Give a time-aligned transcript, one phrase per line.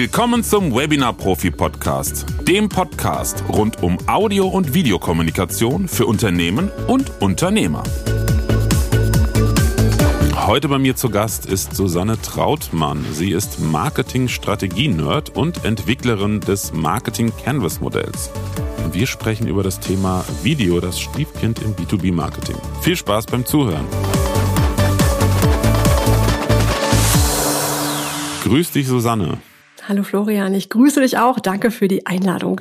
[0.00, 7.20] Willkommen zum Webinar Profi Podcast, dem Podcast rund um Audio- und Videokommunikation für Unternehmen und
[7.20, 7.82] Unternehmer.
[10.46, 13.04] Heute bei mir zu Gast ist Susanne Trautmann.
[13.10, 18.30] Sie ist Marketing-Strategie-Nerd und Entwicklerin des Marketing Canvas Modells.
[18.92, 22.56] Wir sprechen über das Thema Video, das Stiefkind im B2B-Marketing.
[22.82, 23.84] Viel Spaß beim Zuhören.
[28.44, 29.38] Grüß dich, Susanne.
[29.88, 31.40] Hallo Florian, ich grüße dich auch.
[31.40, 32.60] Danke für die Einladung.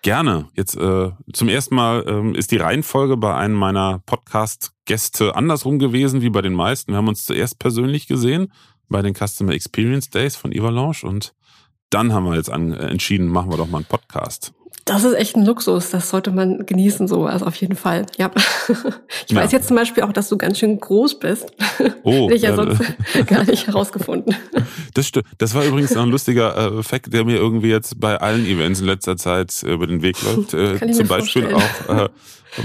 [0.00, 0.48] Gerne.
[0.54, 6.22] Jetzt äh, zum ersten Mal ähm, ist die Reihenfolge bei einem meiner Podcast-Gäste andersrum gewesen
[6.22, 6.92] wie bei den meisten.
[6.92, 8.50] Wir haben uns zuerst persönlich gesehen
[8.88, 11.34] bei den Customer Experience Days von Avalanche und
[11.90, 14.54] dann haben wir jetzt an, äh, entschieden, machen wir doch mal einen Podcast.
[14.84, 18.30] Das ist echt ein Luxus, das sollte man genießen, so, also auf jeden Fall, ja.
[19.28, 19.58] Ich weiß ja.
[19.58, 21.52] jetzt zum Beispiel auch, dass du ganz schön groß bist.
[22.02, 22.10] Oh.
[22.24, 22.82] Hätte ich ja, sonst
[23.26, 24.34] gar nicht herausgefunden.
[24.94, 25.26] Das stimmt.
[25.38, 28.86] Das war übrigens ein lustiger äh, Fact, der mir irgendwie jetzt bei allen Events in
[28.86, 30.54] letzter Zeit über den Weg läuft.
[30.54, 31.54] Äh, zum Beispiel vorstellen.
[31.88, 32.08] auch äh,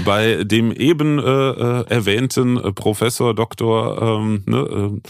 [0.04, 5.08] bei dem eben äh, äh, erwähnten äh, Professor, Doktor, ähm, ne, äh,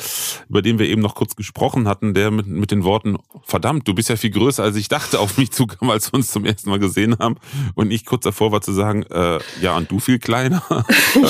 [0.49, 3.95] über den wir eben noch kurz gesprochen hatten, der mit, mit den Worten, verdammt, du
[3.95, 6.71] bist ja viel größer, als ich dachte, auf mich zukam, als wir uns zum ersten
[6.71, 7.37] Mal gesehen haben.
[7.75, 10.63] Und ich kurz davor war zu sagen, äh, ja, und du viel kleiner.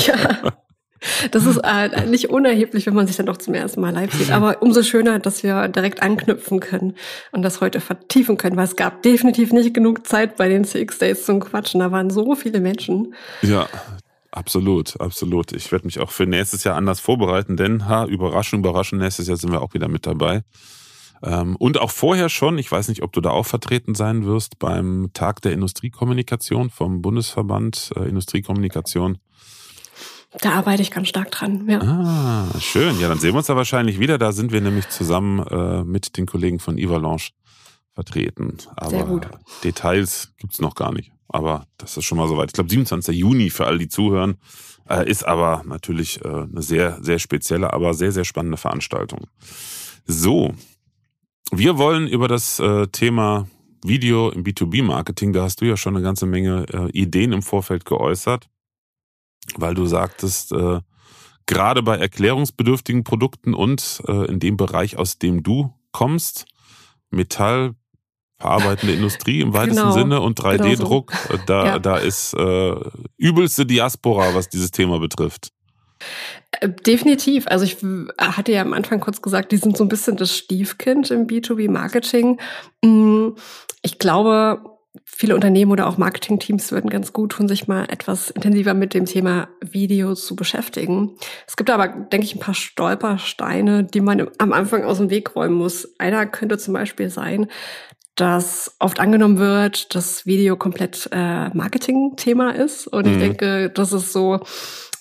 [0.06, 0.52] ja.
[1.30, 4.30] Das ist äh, nicht unerheblich, wenn man sich dann doch zum ersten Mal live sieht.
[4.30, 6.94] Aber umso schöner, dass wir direkt anknüpfen können
[7.32, 10.98] und das heute vertiefen können, weil es gab definitiv nicht genug Zeit bei den CX
[10.98, 11.80] Days zum Quatschen.
[11.80, 13.14] Da waren so viele Menschen.
[13.42, 13.68] Ja,
[14.30, 15.52] Absolut, absolut.
[15.52, 19.38] Ich werde mich auch für nächstes Jahr anders vorbereiten, denn ha, Überraschung, Überraschung, nächstes Jahr
[19.38, 20.42] sind wir auch wieder mit dabei.
[21.22, 24.58] Ähm, und auch vorher schon, ich weiß nicht, ob du da auch vertreten sein wirst,
[24.58, 29.18] beim Tag der Industriekommunikation vom Bundesverband äh, Industriekommunikation
[30.40, 31.68] da arbeite ich ganz stark dran.
[31.68, 31.80] Ja.
[31.80, 33.00] Ah, schön.
[33.00, 34.18] Ja, dann sehen wir uns da wahrscheinlich wieder.
[34.18, 37.32] Da sind wir nämlich zusammen äh, mit den Kollegen von Ivalanche
[37.94, 38.58] vertreten.
[38.76, 39.28] Aber Sehr gut.
[39.64, 41.12] Details gibt's noch gar nicht.
[41.28, 42.50] Aber das ist schon mal soweit.
[42.50, 43.16] Ich glaube, 27.
[43.16, 44.36] Juni für alle, die zuhören,
[44.88, 49.26] äh, ist aber natürlich äh, eine sehr, sehr spezielle, aber sehr, sehr spannende Veranstaltung.
[50.06, 50.54] So,
[51.52, 53.46] wir wollen über das äh, Thema
[53.82, 58.48] Video im B2B-Marketing, da hast du ja schon eine ganze Menge Ideen im Vorfeld geäußert
[59.56, 60.80] weil du sagtest, äh,
[61.46, 66.46] gerade bei erklärungsbedürftigen Produkten und äh, in dem Bereich, aus dem du kommst,
[67.10, 67.74] Metall,
[68.38, 71.34] verarbeitende Industrie im weitesten genau, Sinne und 3D-Druck, genau so.
[71.34, 71.78] Äh, da, ja.
[71.78, 72.74] da ist äh,
[73.16, 75.52] übelste Diaspora, was dieses Thema betrifft.
[76.52, 77.46] Äh, definitiv.
[77.48, 77.78] Also ich
[78.18, 82.40] hatte ja am Anfang kurz gesagt, die sind so ein bisschen das Stiefkind im B2B-Marketing.
[82.84, 83.30] Mm,
[83.82, 88.74] ich glaube, viele Unternehmen oder auch Marketingteams würden ganz gut tun, sich mal etwas intensiver
[88.74, 91.16] mit dem Thema Video zu beschäftigen.
[91.46, 95.34] Es gibt aber, denke ich, ein paar Stolpersteine, die man am Anfang aus dem Weg
[95.34, 95.98] räumen muss.
[95.98, 97.48] Einer könnte zum Beispiel sein,
[98.14, 102.86] dass oft angenommen wird, dass Video komplett äh, Marketing-Thema ist.
[102.86, 103.12] Und mhm.
[103.12, 104.40] ich denke, das ist so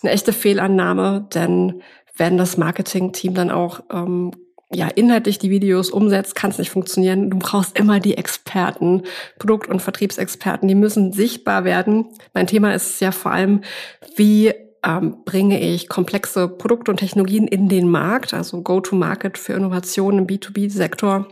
[0.04, 1.82] eine echte Fehlannahme, denn
[2.16, 4.32] wenn das Marketing-Team dann auch ähm,
[4.74, 7.30] ja, inhaltlich die Videos umsetzt, kann es nicht funktionieren.
[7.30, 9.04] Du brauchst immer die Experten,
[9.40, 12.06] Produkt- und Vertriebsexperten, die müssen sichtbar werden.
[12.34, 13.62] Mein Thema ist ja vor allem,
[14.16, 20.20] wie ähm, bringe ich komplexe Produkte und Technologien in den Markt, also Go-to-Market für Innovationen
[20.20, 21.28] im B2B-Sektor.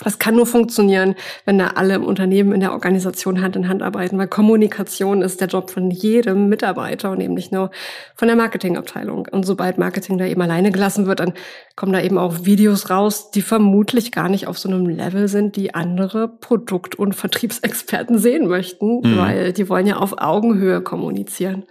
[0.00, 1.14] Das kann nur funktionieren,
[1.44, 5.40] wenn da alle im Unternehmen in der Organisation Hand in Hand arbeiten, weil Kommunikation ist
[5.40, 7.70] der Job von jedem Mitarbeiter und eben nicht nur
[8.16, 9.28] von der Marketingabteilung.
[9.30, 11.34] Und sobald Marketing da eben alleine gelassen wird, dann
[11.76, 15.56] kommen da eben auch Videos raus, die vermutlich gar nicht auf so einem Level sind,
[15.56, 19.18] die andere Produkt- und Vertriebsexperten sehen möchten, mhm.
[19.18, 21.64] weil die wollen ja auf Augenhöhe kommunizieren.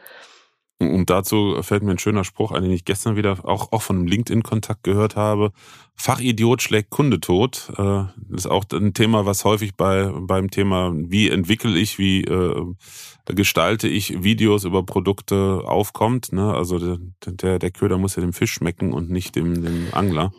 [0.82, 3.98] Und dazu fällt mir ein schöner Spruch ein, den ich gestern wieder auch, auch von
[3.98, 5.52] einem LinkedIn-Kontakt gehört habe.
[6.02, 7.72] Fachidiot schlägt Kunde tot.
[7.78, 12.24] Äh, das ist auch ein Thema, was häufig bei beim Thema, wie entwickle ich, wie
[12.24, 12.66] äh,
[13.28, 16.34] gestalte ich Videos über Produkte aufkommt.
[16.34, 16.53] Ne?
[16.53, 20.34] Also der, der, der Köder muss ja dem Fisch schmecken und nicht dem, dem Angler.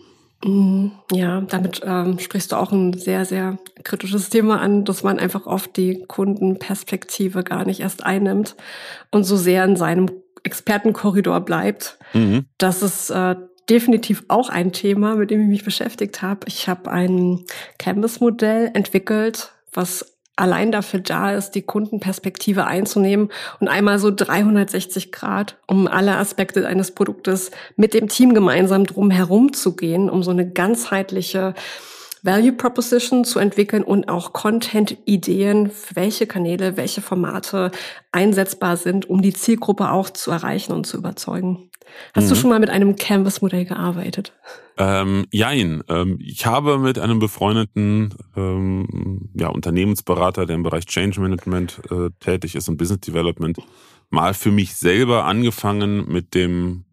[0.45, 5.21] Mhm, ja, damit ähm, sprichst du auch ein sehr, sehr kritisches Thema an, dass man
[5.21, 8.57] einfach oft die Kundenperspektive gar nicht erst einnimmt
[9.13, 10.11] und so sehr in seinem
[10.43, 11.99] Expertenkorridor bleibt.
[12.15, 12.47] Mhm.
[12.59, 13.37] Das ist äh,
[13.73, 16.41] definitiv auch ein Thema, mit dem ich mich beschäftigt habe.
[16.47, 17.47] Ich habe ein
[17.79, 23.31] Canvas-Modell entwickelt, was allein dafür da ist, die Kundenperspektive einzunehmen
[23.61, 29.11] und einmal so 360 Grad, um alle Aspekte eines Produktes mit dem Team gemeinsam drum
[29.11, 31.55] herum zu gehen, um so eine ganzheitliche
[32.23, 37.71] Value Proposition zu entwickeln und auch Content-Ideen, welche Kanäle, welche Formate
[38.13, 41.71] einsetzbar sind, um die Zielgruppe auch zu erreichen und zu überzeugen.
[42.15, 42.29] Hast mhm.
[42.31, 44.33] du schon mal mit einem Canvas-Modell gearbeitet?
[44.79, 45.83] Ähm, jein.
[45.89, 52.11] Ähm, ich habe mit einem befreundeten ähm, ja, Unternehmensberater, der im Bereich Change Management äh,
[52.21, 53.59] tätig ist und Business Development,
[54.11, 56.85] mal für mich selber angefangen mit dem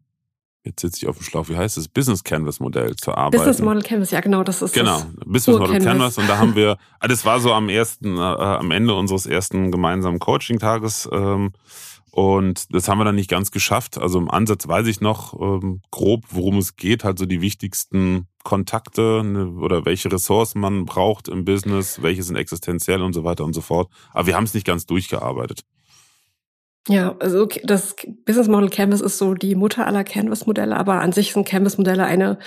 [0.64, 3.38] jetzt sitze ich auf dem Schlauch, wie heißt es, Business Canvas Modell zu arbeiten.
[3.38, 6.18] Business Model Canvas, ja genau, das ist Genau, das Business Model Canvas.
[6.18, 9.72] Und da haben wir, ah, das war so am ersten, äh, am Ende unseres ersten
[9.72, 11.54] gemeinsamen Coaching-Tages ähm,
[12.12, 13.98] und das haben wir dann nicht ganz geschafft.
[13.98, 18.28] Also im Ansatz weiß ich noch ähm, grob, worum es geht, halt so die wichtigsten
[18.44, 23.46] Kontakte ne, oder welche Ressourcen man braucht im Business, welche sind existenziell und so weiter
[23.46, 23.92] und so fort.
[24.14, 25.64] Aber wir haben es nicht ganz durchgearbeitet.
[26.88, 27.96] Ja, also das
[28.26, 32.40] Business Model Canvas ist so die Mutter aller Canvas-Modelle, aber an sich sind Canvas-Modelle eine,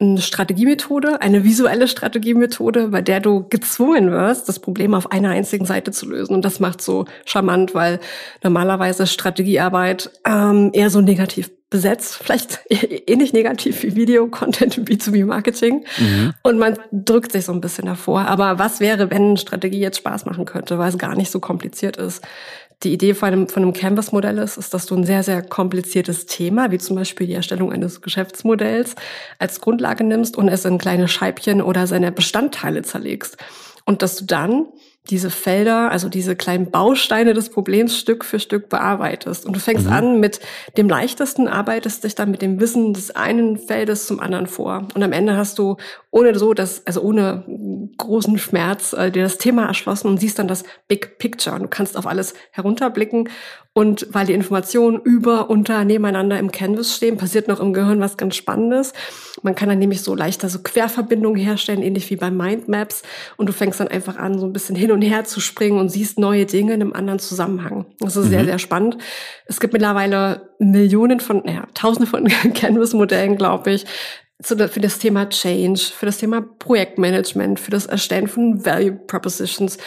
[0.00, 5.66] eine Strategiemethode, eine visuelle Strategiemethode, bei der du gezwungen wirst, das Problem auf einer einzigen
[5.66, 6.34] Seite zu lösen.
[6.34, 8.00] Und das macht so charmant, weil
[8.42, 15.84] normalerweise Strategiearbeit ähm, eher so negativ besetzt, vielleicht ähnlich negativ wie Video-Content im B2B-Marketing.
[15.98, 16.34] Mhm.
[16.42, 18.26] Und man drückt sich so ein bisschen davor.
[18.26, 21.96] Aber was wäre, wenn Strategie jetzt Spaß machen könnte, weil es gar nicht so kompliziert
[21.96, 22.22] ist?
[22.84, 26.26] Die Idee von einem, von einem Canvas-Modell ist, ist, dass du ein sehr, sehr kompliziertes
[26.26, 28.94] Thema, wie zum Beispiel die Erstellung eines Geschäftsmodells,
[29.38, 33.36] als Grundlage nimmst und es in kleine Scheibchen oder seine Bestandteile zerlegst.
[33.84, 34.66] Und dass du dann
[35.10, 39.44] diese Felder, also diese kleinen Bausteine des Problems Stück für Stück bearbeitest.
[39.44, 39.92] Und du fängst mhm.
[39.92, 40.40] an mit
[40.78, 44.88] dem leichtesten, arbeitest dich dann mit dem Wissen des einen Feldes zum anderen vor.
[44.94, 45.76] Und am Ende hast du
[46.10, 47.44] ohne so das, also ohne
[47.98, 51.54] großen Schmerz äh, dir das Thema erschlossen und siehst dann das Big Picture.
[51.54, 53.28] Und du kannst auf alles herunterblicken
[53.76, 58.16] und weil die Informationen über, unter, nebeneinander im Canvas stehen, passiert noch im Gehirn was
[58.16, 58.92] ganz Spannendes.
[59.42, 63.02] Man kann dann nämlich so leichter so Querverbindungen herstellen, ähnlich wie bei Mindmaps.
[63.36, 65.90] Und du fängst dann einfach an, so ein bisschen hin und her zu springen und
[65.90, 67.86] siehst neue Dinge in einem anderen Zusammenhang.
[68.00, 68.30] Das ist mhm.
[68.30, 68.98] sehr, sehr spannend.
[69.46, 73.84] Es gibt mittlerweile Millionen von, naja, tausende von Canvas-Modellen, glaube ich,
[74.42, 79.78] für das Thema Change, für das Thema Projektmanagement, für das Erstellen von Value Propositions.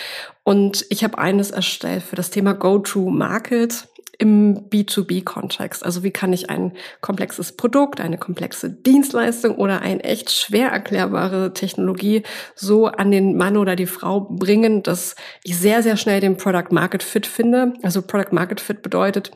[0.43, 5.85] Und ich habe eines erstellt für das Thema Go-to-Market im B2B-Kontext.
[5.85, 11.53] Also wie kann ich ein komplexes Produkt, eine komplexe Dienstleistung oder eine echt schwer erklärbare
[11.53, 12.23] Technologie
[12.55, 16.71] so an den Mann oder die Frau bringen, dass ich sehr, sehr schnell den Product
[16.71, 17.73] Market Fit finde.
[17.83, 19.31] Also Product Market Fit bedeutet,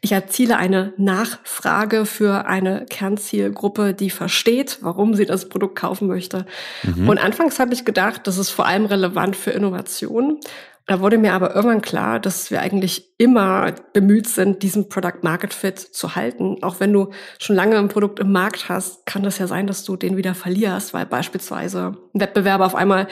[0.00, 6.46] ich erziele eine Nachfrage für eine Kernzielgruppe, die versteht, warum sie das Produkt kaufen möchte.
[6.82, 7.08] Mhm.
[7.08, 10.38] Und anfangs habe ich gedacht, das ist vor allem relevant für Innovation.
[10.86, 15.54] Da wurde mir aber irgendwann klar, dass wir eigentlich immer bemüht sind, diesen Product Market
[15.54, 16.62] Fit zu halten.
[16.62, 19.84] Auch wenn du schon lange ein Produkt im Markt hast, kann das ja sein, dass
[19.84, 23.08] du den wieder verlierst, weil beispielsweise ein Wettbewerber auf einmal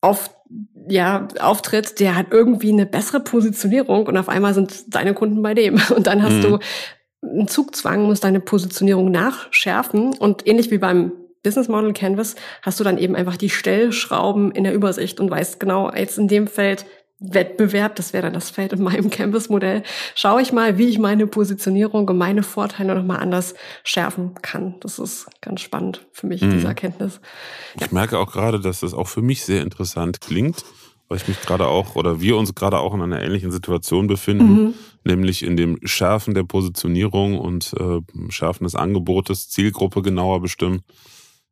[0.00, 0.30] auf,
[0.88, 5.52] ja, auftritt, der hat irgendwie eine bessere Positionierung und auf einmal sind deine Kunden bei
[5.52, 5.78] dem.
[5.94, 6.42] Und dann hast mhm.
[6.42, 6.58] du
[7.22, 11.12] einen Zugzwang, musst deine Positionierung nachschärfen und ähnlich wie beim
[11.42, 15.58] Business Model Canvas hast du dann eben einfach die Stellschrauben in der Übersicht und weißt
[15.58, 16.84] genau, jetzt in dem Feld
[17.20, 19.82] Wettbewerb, das wäre dann das Feld in meinem Canvas-Modell,
[20.14, 24.76] schaue ich mal, wie ich meine Positionierung und meine Vorteile nochmal anders schärfen kann.
[24.80, 26.50] Das ist ganz spannend für mich, mhm.
[26.52, 27.20] diese Erkenntnis.
[27.78, 30.64] Ich merke auch gerade, dass das auch für mich sehr interessant klingt,
[31.08, 34.64] weil ich mich gerade auch oder wir uns gerade auch in einer ähnlichen Situation befinden,
[34.64, 34.74] mhm.
[35.04, 40.80] nämlich in dem Schärfen der Positionierung und äh, Schärfen des Angebotes, Zielgruppe genauer bestimmen.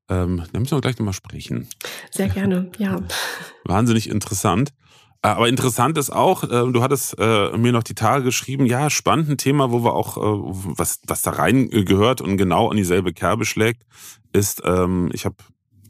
[0.09, 1.69] Ähm, da müssen wir gleich nochmal sprechen.
[2.11, 3.03] Sehr gerne, ja.
[3.65, 4.73] Wahnsinnig interessant.
[5.23, 8.89] Äh, aber interessant ist auch, äh, du hattest äh, mir noch die Tage geschrieben, ja,
[8.91, 13.13] spannend ein Thema, wo wir auch, was, was da rein gehört und genau an dieselbe
[13.13, 13.83] Kerbe schlägt,
[14.33, 15.37] ist, ähm, ich habe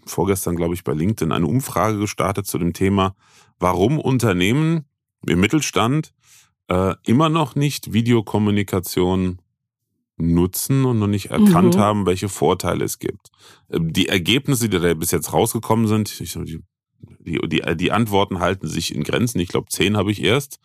[0.07, 3.15] vorgestern, glaube ich, bei LinkedIn eine Umfrage gestartet zu dem Thema,
[3.59, 4.87] warum Unternehmen
[5.27, 6.15] im Mittelstand
[7.05, 9.41] immer noch nicht Videokommunikation
[10.19, 11.81] nutzen und noch nicht erkannt mhm.
[11.81, 13.31] haben, welche Vorteile es gibt.
[13.71, 16.61] Die Ergebnisse, die da bis jetzt rausgekommen sind, ich, die
[17.29, 19.39] die, die, die Antworten halten sich in Grenzen.
[19.41, 20.59] Ich glaube, zehn habe ich erst.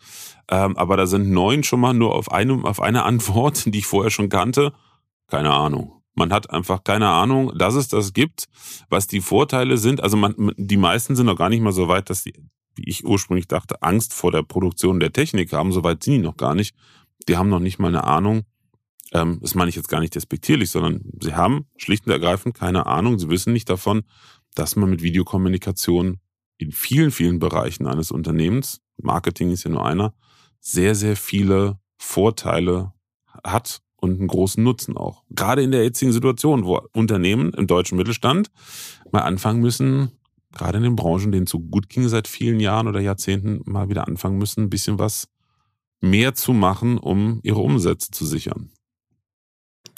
[0.50, 3.86] Ähm, aber da sind neun schon mal nur auf eine, auf eine Antwort, die ich
[3.86, 4.72] vorher schon kannte.
[5.28, 6.02] Keine Ahnung.
[6.14, 8.46] Man hat einfach keine Ahnung, dass es das gibt,
[8.88, 10.02] was die Vorteile sind.
[10.02, 12.34] Also man, die meisten sind noch gar nicht mal so weit, dass die,
[12.76, 15.72] wie ich ursprünglich dachte, Angst vor der Produktion der Technik haben.
[15.72, 16.74] So weit sind die noch gar nicht.
[17.28, 18.42] Die haben noch nicht mal eine Ahnung.
[19.12, 22.86] Ähm, das meine ich jetzt gar nicht despektierlich, sondern sie haben schlicht und ergreifend keine
[22.86, 23.18] Ahnung.
[23.18, 24.02] Sie wissen nicht davon,
[24.54, 26.20] dass man mit Videokommunikation
[26.58, 30.14] in vielen, vielen Bereichen eines Unternehmens, Marketing ist ja nur einer,
[30.60, 32.92] sehr, sehr viele Vorteile
[33.42, 35.24] hat und einen großen Nutzen auch.
[35.30, 38.50] Gerade in der jetzigen Situation, wo Unternehmen im deutschen Mittelstand
[39.10, 40.12] mal anfangen müssen,
[40.52, 43.88] gerade in den Branchen, denen es so gut ging seit vielen Jahren oder Jahrzehnten, mal
[43.88, 45.28] wieder anfangen müssen, ein bisschen was
[46.00, 48.70] mehr zu machen, um ihre Umsätze zu sichern.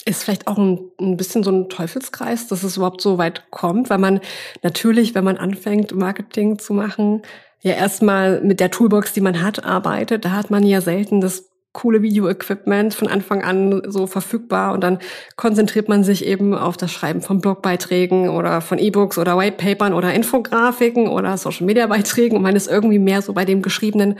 [0.06, 3.90] Ist vielleicht auch ein, ein bisschen so ein Teufelskreis, dass es überhaupt so weit kommt,
[3.90, 4.20] weil man
[4.62, 7.22] natürlich, wenn man anfängt, Marketing zu machen,
[7.60, 10.24] ja erstmal mit der Toolbox, die man hat, arbeitet.
[10.24, 14.98] Da hat man ja selten das coole Video-Equipment von Anfang an so verfügbar und dann
[15.36, 20.14] konzentriert man sich eben auf das Schreiben von Blogbeiträgen oder von E-Books oder Whitepapern oder
[20.14, 22.38] Infografiken oder Social-Media-Beiträgen.
[22.38, 24.18] Und man ist irgendwie mehr so bei dem geschriebenen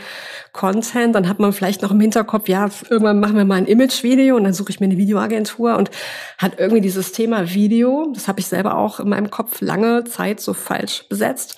[0.52, 1.14] Content.
[1.14, 4.44] Dann hat man vielleicht noch im Hinterkopf, ja, irgendwann machen wir mal ein Image-Video und
[4.44, 5.90] dann suche ich mir eine Videoagentur und
[6.36, 10.40] hat irgendwie dieses Thema Video, das habe ich selber auch in meinem Kopf lange Zeit
[10.40, 11.56] so falsch besetzt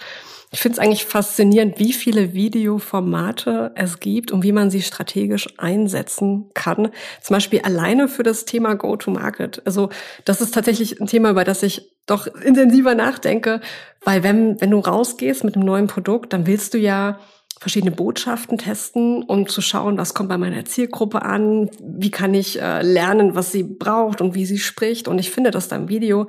[0.50, 5.48] ich finde es eigentlich faszinierend, wie viele Videoformate es gibt und wie man sie strategisch
[5.58, 6.90] einsetzen kann.
[7.20, 9.62] Zum Beispiel alleine für das Thema Go-to-Market.
[9.66, 9.90] Also
[10.24, 13.60] das ist tatsächlich ein Thema, über das ich doch intensiver nachdenke,
[14.02, 17.18] weil wenn, wenn du rausgehst mit einem neuen Produkt, dann willst du ja
[17.60, 22.60] verschiedene Botschaften testen, um zu schauen, was kommt bei meiner Zielgruppe an, wie kann ich
[22.60, 25.08] äh, lernen, was sie braucht und wie sie spricht.
[25.08, 26.28] Und ich finde, dass dein Video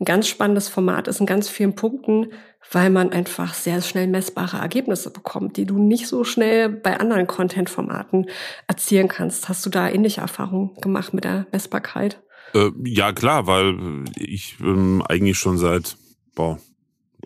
[0.00, 2.28] ein ganz spannendes Format ist in ganz vielen Punkten,
[2.70, 7.26] weil man einfach sehr schnell messbare Ergebnisse bekommt, die du nicht so schnell bei anderen
[7.26, 8.26] Content-Formaten
[8.66, 9.48] erzielen kannst.
[9.48, 12.22] Hast du da ähnliche Erfahrungen gemacht mit der Messbarkeit?
[12.54, 15.96] Äh, ja, klar, weil ich ähm, eigentlich schon seit
[16.34, 16.58] boah,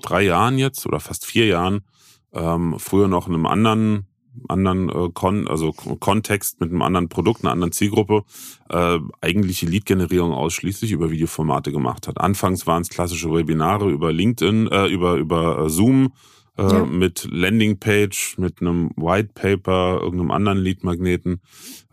[0.00, 1.82] drei Jahren jetzt oder fast vier Jahren
[2.32, 4.06] ähm, früher noch in einem anderen
[4.48, 8.24] anderen äh, Kon also Kontext mit einem anderen Produkt, einer anderen Zielgruppe,
[8.70, 12.20] äh, eigentliche Lead-Generierung ausschließlich über Videoformate gemacht hat.
[12.20, 16.12] Anfangs waren es klassische Webinare über LinkedIn, äh, über über äh, Zoom
[16.56, 16.84] äh, ja.
[16.84, 21.40] mit Landingpage, mit einem White Paper, irgendeinem anderen Lead-Magneten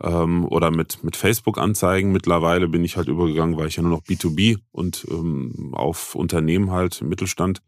[0.02, 2.12] ähm, oder mit mit Facebook-Anzeigen.
[2.12, 6.70] Mittlerweile bin ich halt übergegangen, weil ich ja nur noch B2B und ähm, auf Unternehmen
[6.70, 7.62] halt Mittelstand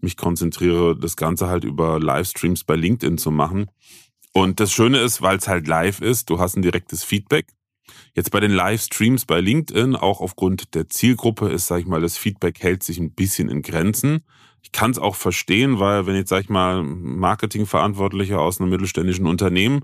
[0.00, 3.66] mich konzentriere, das Ganze halt über Livestreams bei LinkedIn zu machen.
[4.32, 7.46] Und das Schöne ist, weil es halt live ist, du hast ein direktes Feedback.
[8.14, 12.18] Jetzt bei den Livestreams bei LinkedIn, auch aufgrund der Zielgruppe, ist, sag ich mal, das
[12.18, 14.24] Feedback hält sich ein bisschen in Grenzen.
[14.60, 19.26] Ich kann es auch verstehen, weil wenn jetzt, sag ich mal, Marketingverantwortlicher aus einem mittelständischen
[19.26, 19.82] Unternehmen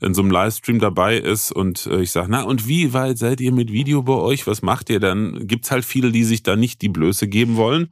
[0.00, 3.40] in so einem Livestream dabei ist und äh, ich sage, na und wie weit seid
[3.40, 4.46] ihr mit Video bei euch?
[4.46, 4.98] Was macht ihr?
[4.98, 7.90] Dann gibt's halt viele, die sich da nicht die Blöße geben wollen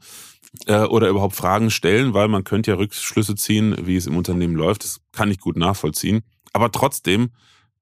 [0.67, 4.55] äh, oder überhaupt Fragen stellen, weil man könnte ja Rückschlüsse ziehen, wie es im Unternehmen
[4.55, 4.85] läuft.
[4.85, 6.23] Das kann ich gut nachvollziehen.
[6.53, 7.31] Aber trotzdem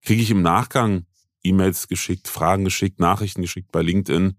[0.03, 1.05] kriege ich im Nachgang
[1.43, 4.37] E-Mails geschickt, Fragen geschickt, Nachrichten geschickt bei LinkedIn,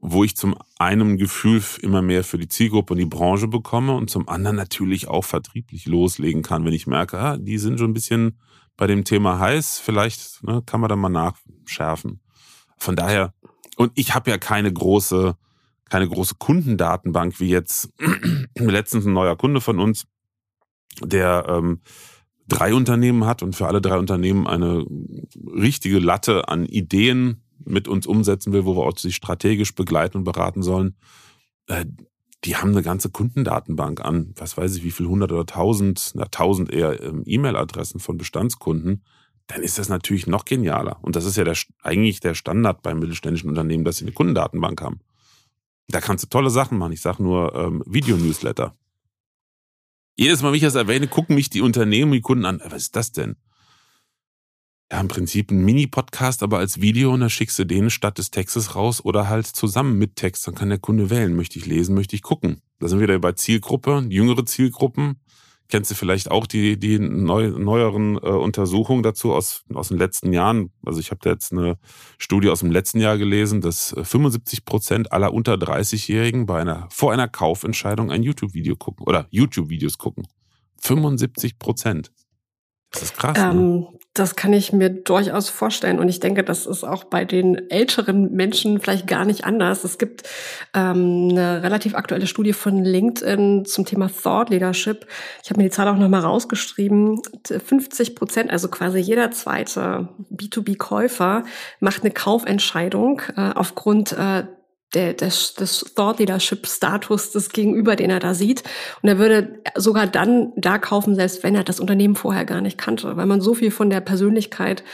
[0.00, 4.10] wo ich zum einen Gefühl immer mehr für die Zielgruppe und die Branche bekomme und
[4.10, 7.94] zum anderen natürlich auch vertrieblich loslegen kann, wenn ich merke, ah, die sind schon ein
[7.94, 8.38] bisschen
[8.76, 12.20] bei dem Thema heiß, vielleicht ne, kann man da mal nachschärfen.
[12.76, 13.32] Von daher,
[13.76, 15.36] und ich habe ja keine große
[15.94, 17.88] keine große Kundendatenbank wie jetzt
[18.58, 20.08] letztens ein neuer Kunde von uns,
[21.00, 21.82] der ähm,
[22.48, 24.84] drei Unternehmen hat und für alle drei Unternehmen eine
[25.54, 30.24] richtige Latte an Ideen mit uns umsetzen will, wo wir auch sie strategisch begleiten und
[30.24, 30.96] beraten sollen.
[31.68, 31.84] Äh,
[32.42, 36.24] die haben eine ganze Kundendatenbank an, was weiß ich, wie viel hundert oder tausend, na
[36.24, 39.04] tausend eher ähm, E-Mail-Adressen von Bestandskunden.
[39.46, 40.98] Dann ist das natürlich noch genialer.
[41.02, 44.82] Und das ist ja der, eigentlich der Standard beim mittelständischen Unternehmen, dass sie eine Kundendatenbank
[44.82, 44.98] haben.
[45.88, 46.92] Da kannst du tolle Sachen machen.
[46.92, 48.74] Ich sage nur ähm, Video-Newsletter.
[50.16, 52.60] Jedes Mal, wenn ich das erwähne, gucken mich die Unternehmen, die Kunden an.
[52.64, 53.36] Was ist das denn?
[54.92, 58.30] Ja, im Prinzip ein Mini-Podcast, aber als Video und da schickst du den statt des
[58.30, 60.46] Textes raus oder halt zusammen mit Text.
[60.46, 61.34] Dann kann der Kunde wählen.
[61.34, 62.60] Möchte ich lesen, möchte ich gucken.
[62.78, 65.16] Da sind wir wieder bei Zielgruppe, jüngere Zielgruppen.
[65.68, 70.32] Kennst du vielleicht auch die, die neu, neueren äh, Untersuchungen dazu aus, aus den letzten
[70.32, 70.70] Jahren?
[70.84, 71.78] Also ich habe da jetzt eine
[72.18, 76.86] Studie aus dem letzten Jahr gelesen, dass 75 äh, Prozent aller unter 30-Jährigen bei einer,
[76.90, 80.26] vor einer Kaufentscheidung ein YouTube-Video gucken oder YouTube-Videos gucken.
[80.82, 82.12] 75 Prozent.
[82.94, 83.36] Das ist krass.
[83.36, 83.50] Ne?
[83.50, 83.86] Ähm?
[84.16, 85.98] Das kann ich mir durchaus vorstellen.
[85.98, 89.82] Und ich denke, das ist auch bei den älteren Menschen vielleicht gar nicht anders.
[89.82, 90.22] Es gibt
[90.72, 95.08] ähm, eine relativ aktuelle Studie von LinkedIn zum Thema Thought Leadership.
[95.42, 97.22] Ich habe mir die Zahl auch nochmal rausgeschrieben.
[97.44, 101.42] 50 Prozent, also quasi jeder zweite B2B-Käufer
[101.80, 104.44] macht eine Kaufentscheidung äh, aufgrund äh,
[104.94, 108.62] der, des, des Thought Leadership Status des Gegenüber, den er da sieht.
[109.02, 112.78] Und er würde sogar dann da kaufen, selbst wenn er das Unternehmen vorher gar nicht
[112.78, 114.84] kannte, weil man so viel von der Persönlichkeit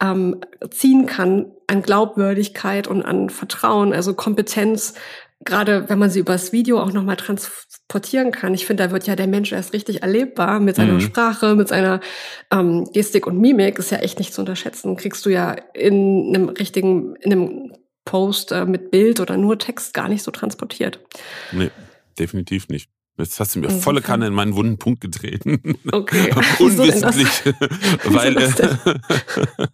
[0.00, 4.94] ähm, ziehen kann an Glaubwürdigkeit und an Vertrauen, also Kompetenz,
[5.44, 8.54] gerade wenn man sie übers Video auch nochmal transportieren kann.
[8.54, 11.00] Ich finde, da wird ja der Mensch erst richtig erlebbar mit seiner mhm.
[11.00, 12.00] Sprache, mit seiner
[12.50, 13.78] ähm, Gestik und Mimik.
[13.78, 14.96] Ist ja echt nicht zu unterschätzen.
[14.96, 17.72] Kriegst du ja in einem richtigen, in einem
[18.06, 21.00] Post äh, mit Bild oder nur Text gar nicht so transportiert.
[21.52, 21.70] Nee,
[22.18, 22.88] definitiv nicht.
[23.18, 25.78] Jetzt hast du mir volle Kanne in meinen wunden Punkt getreten.
[25.90, 26.34] Okay.
[26.58, 27.28] Unwissentlich.
[28.04, 28.50] weil, äh,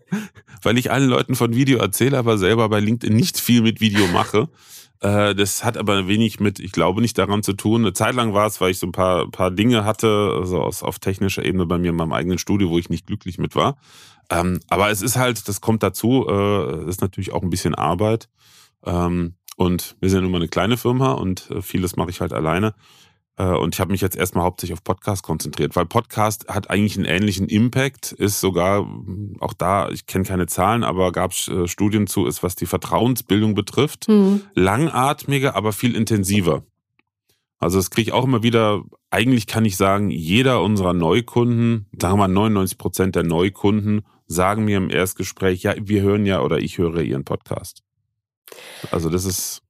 [0.63, 4.07] weil ich allen Leuten von Video erzähle, aber selber bei LinkedIn nicht viel mit Video
[4.09, 4.49] mache.
[5.01, 7.83] Äh, das hat aber wenig mit, ich glaube, nicht daran zu tun.
[7.83, 10.85] Eine Zeit lang war es, weil ich so ein paar, paar Dinge hatte, also aus,
[10.85, 13.77] auf technischer Ebene bei mir in meinem eigenen Studio, wo ich nicht glücklich mit war.
[14.31, 18.29] Ähm, aber es ist halt, das kommt dazu, äh, ist natürlich auch ein bisschen Arbeit.
[18.85, 22.21] Ähm, und wir sind ja nun mal eine kleine Firma und äh, vieles mache ich
[22.21, 22.75] halt alleine.
[23.37, 26.97] Äh, und ich habe mich jetzt erstmal hauptsächlich auf Podcast konzentriert, weil Podcast hat eigentlich
[26.97, 28.87] einen ähnlichen Impact, ist sogar,
[29.41, 32.67] auch da, ich kenne keine Zahlen, aber gab es äh, Studien zu, ist, was die
[32.67, 34.43] Vertrauensbildung betrifft, mhm.
[34.55, 36.65] langatmiger, aber viel intensiver.
[37.63, 42.15] Also das kriege ich auch immer wieder, eigentlich kann ich sagen, jeder unserer Neukunden, sagen
[42.15, 46.59] wir mal 99 Prozent der Neukunden, sagen mir im Erstgespräch, ja, wir hören ja oder
[46.59, 47.85] ich höre ihren Podcast.
[48.91, 49.63] Also das ist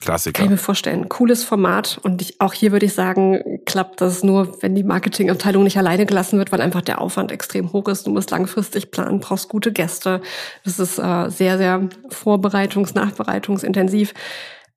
[0.00, 0.38] Klassiker.
[0.38, 1.08] Kann ich mir vorstellen.
[1.08, 1.98] Cooles Format.
[2.02, 6.06] Und ich, auch hier würde ich sagen, klappt das nur, wenn die Marketingabteilung nicht alleine
[6.06, 8.06] gelassen wird, weil einfach der Aufwand extrem hoch ist.
[8.06, 10.20] Du musst langfristig planen, brauchst gute Gäste.
[10.64, 14.14] Das ist äh, sehr, sehr vorbereitungs-, nachbereitungsintensiv.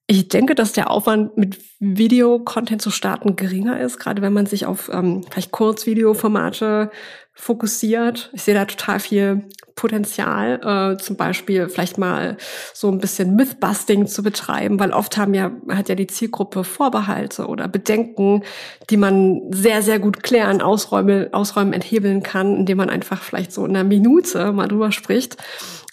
[0.10, 4.66] Ich denke, dass der Aufwand mit Video-Content zu starten geringer ist, gerade wenn man sich
[4.66, 6.92] auf ähm, vielleicht Kurzvideoformate
[7.34, 8.32] fokussiert.
[8.34, 12.38] Ich sehe da total viel Potenzial, äh, zum Beispiel vielleicht mal
[12.74, 17.46] so ein bisschen Mythbusting zu betreiben, weil oft haben ja, hat ja die Zielgruppe Vorbehalte
[17.46, 18.44] oder Bedenken,
[18.90, 23.66] die man sehr, sehr gut klären, ausräumen, ausräumen, enthebeln kann, indem man einfach vielleicht so
[23.66, 25.38] in einer Minute mal drüber spricht.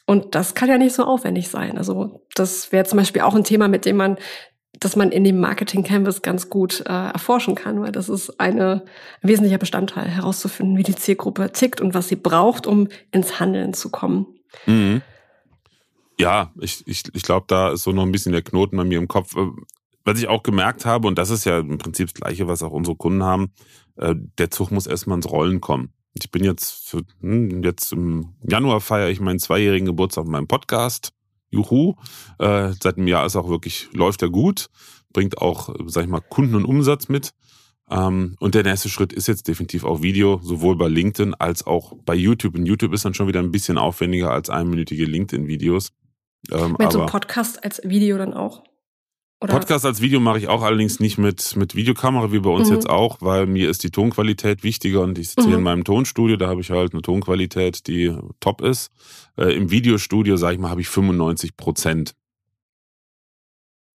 [0.06, 1.78] Und das kann ja nicht so aufwendig sein.
[1.78, 4.18] Also das wäre zum Beispiel auch ein Thema, mit dem man,
[4.78, 8.84] dass man in dem Marketing Canvas ganz gut äh, erforschen kann, weil das ist eine,
[9.23, 13.73] ein wesentlicher Bestandteil, herauszufinden, wie die Zielgruppe tickt und was sie braucht, um ins Handeln
[13.73, 14.26] zu kommen.
[14.66, 15.00] Mhm.
[16.18, 18.99] Ja, ich, ich, ich glaube, da ist so noch ein bisschen der Knoten bei mir
[18.99, 19.34] im Kopf.
[20.04, 22.73] Was ich auch gemerkt habe, und das ist ja im Prinzip das Gleiche, was auch
[22.73, 23.52] unsere Kunden haben,
[23.96, 25.92] äh, der Zug muss erstmal ins Rollen kommen.
[26.14, 31.12] Ich bin jetzt, hm, jetzt im Januar feiere ich meinen zweijährigen Geburtstag auf meinem Podcast.
[31.50, 31.94] Juhu.
[32.38, 34.68] Äh, seit einem Jahr ist auch wirklich, läuft er gut,
[35.12, 37.33] bringt auch, sag ich mal, Kunden und Umsatz mit.
[37.90, 41.94] Ähm, und der nächste Schritt ist jetzt definitiv auch Video, sowohl bei LinkedIn als auch
[42.05, 42.57] bei YouTube.
[42.57, 45.92] Und YouTube ist dann schon wieder ein bisschen aufwendiger als einminütige LinkedIn-Videos.
[46.50, 48.62] Ähm, Mit so einem Podcast als Video dann auch?
[49.44, 49.52] Oder?
[49.52, 52.76] Podcast als Video mache ich auch allerdings nicht mit, mit Videokamera, wie bei uns mhm.
[52.76, 55.48] jetzt auch, weil mir ist die Tonqualität wichtiger und ich sitze mhm.
[55.48, 58.90] hier in meinem Tonstudio, da habe ich halt eine Tonqualität, die top ist.
[59.37, 62.14] Äh, Im Videostudio, sage ich mal, habe ich 95 Prozent.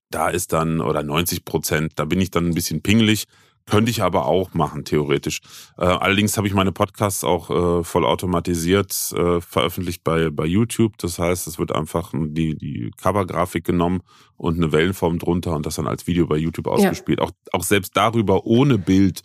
[0.10, 3.26] Da ist dann, oder 90 Prozent, da bin ich dann ein bisschen pingelig.
[3.68, 5.42] Könnte ich aber auch machen, theoretisch.
[5.78, 10.98] Äh, allerdings habe ich meine Podcasts auch äh, vollautomatisiert äh, veröffentlicht bei, bei YouTube.
[11.00, 14.02] Das heißt, es wird einfach die, die Covergrafik genommen
[14.38, 17.20] und eine Wellenform drunter und das dann als Video bei YouTube ausgespielt.
[17.20, 17.26] Ja.
[17.26, 19.24] Auch, auch selbst darüber ohne Bild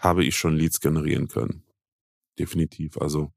[0.00, 1.62] habe ich schon Leads generieren können.
[2.38, 2.98] Definitiv.
[2.98, 3.30] Also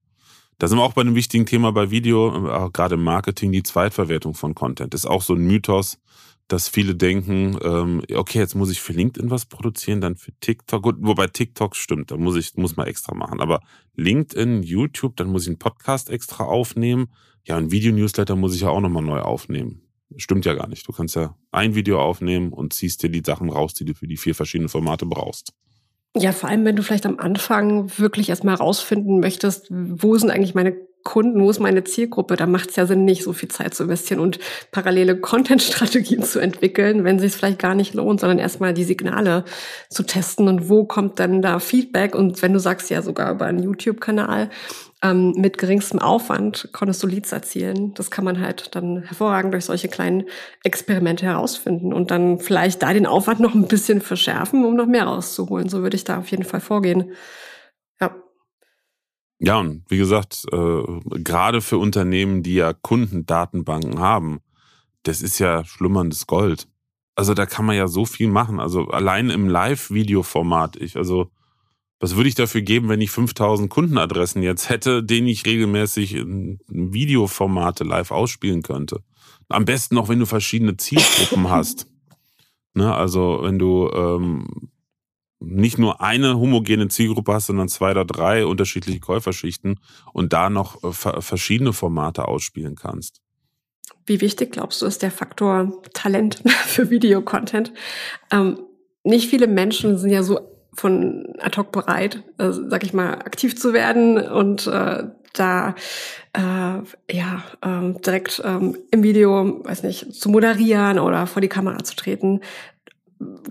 [0.58, 3.64] da sind wir auch bei einem wichtigen Thema bei Video, äh, gerade im Marketing, die
[3.64, 4.94] Zweitverwertung von Content.
[4.94, 6.00] Das ist auch so ein Mythos
[6.50, 10.82] dass viele denken, ähm, okay, jetzt muss ich für LinkedIn was produzieren, dann für TikTok.
[10.82, 13.40] Gut, wobei TikTok stimmt, da muss ich muss man extra machen.
[13.40, 13.62] Aber
[13.96, 17.08] LinkedIn, YouTube, dann muss ich einen Podcast extra aufnehmen.
[17.46, 19.84] Ja, ein Video-Newsletter muss ich ja auch nochmal neu aufnehmen.
[20.18, 20.88] Stimmt ja gar nicht.
[20.88, 24.08] Du kannst ja ein Video aufnehmen und ziehst dir die Sachen raus, die du für
[24.08, 25.54] die vier verschiedenen Formate brauchst.
[26.18, 30.56] Ja, vor allem, wenn du vielleicht am Anfang wirklich erstmal rausfinden möchtest, wo sind eigentlich
[30.56, 33.74] meine Kunden, wo ist meine Zielgruppe, da macht es ja Sinn, nicht so viel Zeit
[33.74, 34.40] zu investieren und
[34.72, 39.46] parallele Content-Strategien zu entwickeln, wenn sich vielleicht gar nicht lohnt, sondern erstmal die Signale
[39.90, 43.46] zu testen und wo kommt dann da Feedback und wenn du sagst ja sogar über
[43.46, 44.50] einen YouTube-Kanal,
[45.02, 47.94] ähm, mit geringstem Aufwand konntest du Leads erzielen.
[47.94, 50.26] Das kann man halt dann hervorragend durch solche kleinen
[50.64, 55.06] Experimente herausfinden und dann vielleicht da den Aufwand noch ein bisschen verschärfen, um noch mehr
[55.06, 55.70] rauszuholen.
[55.70, 57.14] So würde ich da auf jeden Fall vorgehen.
[59.40, 59.60] Ja.
[59.60, 60.84] Und wie gesagt, äh,
[61.22, 64.40] gerade für Unternehmen, die ja Kundendatenbanken haben,
[65.04, 66.68] das ist ja schlummerndes Gold.
[67.16, 68.60] Also da kann man ja so viel machen.
[68.60, 71.32] Also allein im Live-Video-Format, ich, also
[72.00, 76.60] was würde ich dafür geben, wenn ich 5000 Kundenadressen jetzt hätte, denen ich regelmäßig in
[76.68, 79.04] Videoformate live ausspielen könnte?
[79.50, 81.88] Am besten noch, wenn du verschiedene Zielgruppen hast.
[82.74, 84.70] Ne, also wenn du ähm,
[85.40, 89.80] nicht nur eine homogene Zielgruppe hast, sondern zwei oder drei unterschiedliche Käuferschichten
[90.14, 93.22] und da noch äh, verschiedene Formate ausspielen kannst.
[94.06, 97.74] Wie wichtig glaubst du ist der Faktor Talent für Videocontent?
[98.32, 98.60] Ähm,
[99.04, 100.40] nicht viele Menschen sind ja so
[100.74, 105.76] von ad hoc bereit, äh, sag ich mal, aktiv zu werden und äh, da
[106.34, 111.84] äh, ja ähm, direkt ähm, im Video, weiß nicht, zu moderieren oder vor die Kamera
[111.84, 112.42] zu treten.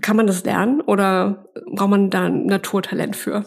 [0.01, 3.45] Kann man das lernen oder braucht man da ein Naturtalent für?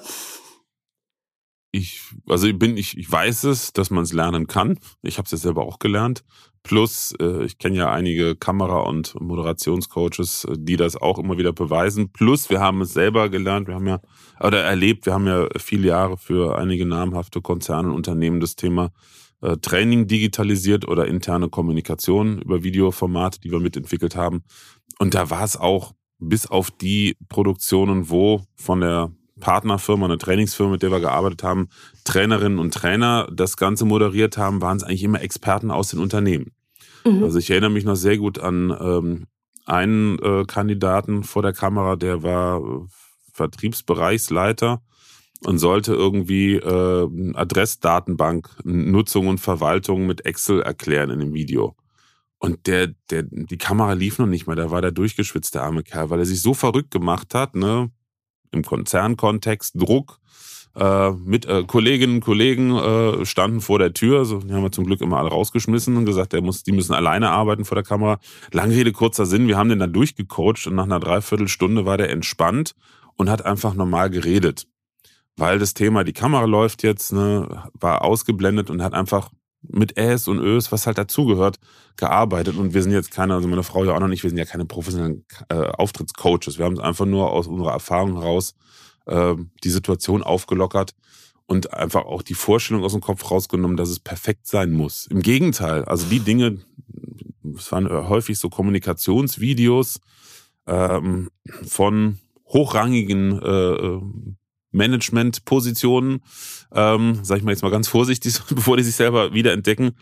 [1.73, 4.79] ich, also ich bin, ich, ich weiß es, dass man es lernen kann.
[5.01, 6.23] Ich habe es ja selber auch gelernt.
[6.63, 11.53] Plus, äh, ich kenne ja einige Kamera- und Moderationscoaches, äh, die das auch immer wieder
[11.55, 12.13] beweisen.
[12.13, 14.01] Plus, wir haben es selber gelernt, wir haben ja,
[14.39, 18.93] oder erlebt, wir haben ja viele Jahre für einige namhafte Konzerne und Unternehmen das Thema
[19.41, 24.45] äh, Training digitalisiert oder interne Kommunikation über Videoformate, die wir mitentwickelt haben.
[24.99, 30.73] Und da war es auch bis auf die Produktionen, wo von der Partnerfirma, eine Trainingsfirma,
[30.73, 31.69] mit der wir gearbeitet haben,
[32.05, 36.53] Trainerinnen und Trainer das Ganze moderiert haben, waren es eigentlich immer Experten aus den Unternehmen.
[37.05, 37.25] Mhm.
[37.25, 39.27] Also ich erinnere mich noch sehr gut an ähm,
[39.67, 42.87] einen äh, Kandidaten vor der Kamera, der war äh,
[43.33, 44.81] Vertriebsbereichsleiter
[45.45, 51.75] und sollte irgendwie äh, Adressdatenbank, Nutzung und Verwaltung mit Excel erklären in dem Video.
[52.42, 55.85] Und der, der, die Kamera lief noch nicht mal, da war der durchgeschwitzt, der arme
[55.85, 57.92] Kerl, weil er sich so verrückt gemacht hat, ne?
[58.50, 60.18] Im Konzernkontext, Druck,
[60.74, 64.72] äh, mit äh, Kolleginnen und Kollegen äh, standen vor der Tür, so, die haben wir
[64.72, 67.85] zum Glück immer alle rausgeschmissen und gesagt, der muss, die müssen alleine arbeiten vor der
[67.85, 68.18] Kamera.
[68.50, 72.11] Lange Rede, kurzer Sinn, wir haben den dann durchgecoacht und nach einer Dreiviertelstunde war der
[72.11, 72.74] entspannt
[73.14, 74.66] und hat einfach normal geredet.
[75.37, 79.31] Weil das Thema, die Kamera läuft jetzt, ne, war ausgeblendet und hat einfach
[79.73, 81.59] mit Äs und Ös, was halt dazugehört,
[81.97, 82.57] gearbeitet.
[82.57, 84.45] Und wir sind jetzt keine, also meine Frau ja auch noch nicht, wir sind ja
[84.45, 86.59] keine professionellen äh, Auftrittscoaches.
[86.59, 88.55] Wir haben es einfach nur aus unserer Erfahrung heraus
[89.07, 90.95] äh, die Situation aufgelockert
[91.47, 95.07] und einfach auch die Vorstellung aus dem Kopf rausgenommen, dass es perfekt sein muss.
[95.07, 96.59] Im Gegenteil, also die Dinge,
[97.57, 100.01] es waren häufig so Kommunikationsvideos
[100.67, 101.31] ähm,
[101.67, 104.01] von hochrangigen äh, äh
[104.73, 106.23] Management-Positionen,
[106.73, 109.93] ähm, sag ich mal jetzt mal ganz vorsichtig, bevor die sich selber wiederentdecken,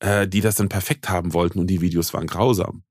[0.00, 2.82] äh, die das dann perfekt haben wollten und die Videos waren grausam.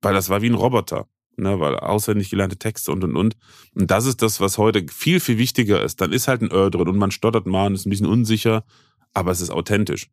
[0.00, 3.36] Weil das war wie ein Roboter, ne, weil auswendig gelernte Texte und und und.
[3.74, 6.00] Und das ist das, was heute viel, viel wichtiger ist.
[6.00, 8.64] Dann ist halt ein Ö drin und man stottert mal und ist ein bisschen unsicher,
[9.12, 10.10] aber es ist authentisch.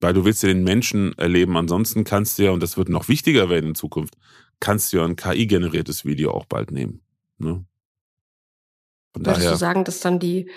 [0.00, 1.56] Weil du willst ja den Menschen erleben.
[1.56, 4.14] Ansonsten kannst du ja, und das wird noch wichtiger werden in Zukunft,
[4.60, 7.00] kannst du ja ein KI-generiertes Video auch bald nehmen.
[7.38, 7.64] Ne?
[9.18, 10.50] Von Würdest daher, du sagen, dass dann die,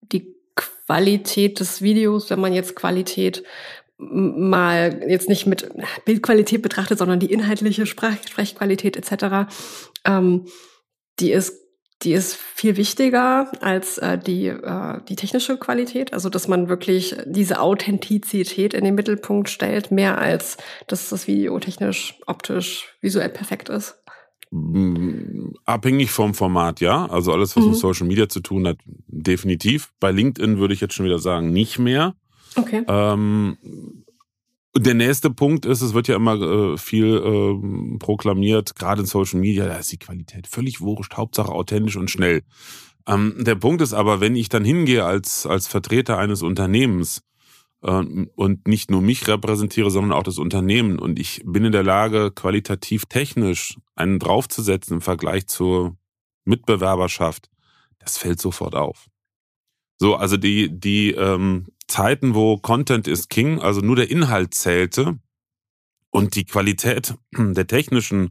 [0.00, 3.42] die Qualität des Videos, wenn man jetzt Qualität
[3.96, 5.68] mal jetzt nicht mit
[6.04, 9.50] Bildqualität betrachtet, sondern die inhaltliche Sprech Sprechqualität etc.,
[10.04, 10.46] ähm,
[11.20, 11.64] die ist
[12.02, 16.12] die ist viel wichtiger als äh, die, äh, die technische Qualität.
[16.12, 21.58] Also, dass man wirklich diese Authentizität in den Mittelpunkt stellt, mehr als dass das Video
[21.60, 23.96] technisch, optisch, visuell perfekt ist.
[25.64, 27.06] Abhängig vom Format, ja.
[27.06, 27.70] Also alles, was mhm.
[27.70, 29.92] mit Social Media zu tun hat, definitiv.
[29.98, 32.14] Bei LinkedIn würde ich jetzt schon wieder sagen, nicht mehr.
[32.54, 32.84] Okay.
[32.86, 33.56] Ähm,
[34.76, 39.40] der nächste Punkt ist, es wird ja immer äh, viel äh, proklamiert, gerade in Social
[39.40, 42.42] Media, da ist die Qualität völlig wurscht, Hauptsache authentisch und schnell.
[43.06, 47.22] Ähm, der Punkt ist aber, wenn ich dann hingehe als, als Vertreter eines Unternehmens
[47.84, 50.98] und nicht nur mich repräsentiere, sondern auch das Unternehmen.
[50.98, 55.96] Und ich bin in der Lage, qualitativ technisch einen draufzusetzen im Vergleich zur
[56.46, 57.50] Mitbewerberschaft.
[57.98, 59.06] Das fällt sofort auf.
[59.98, 65.18] So, also die, die ähm, Zeiten, wo Content ist King, also nur der Inhalt zählte
[66.10, 68.30] und die Qualität der technischen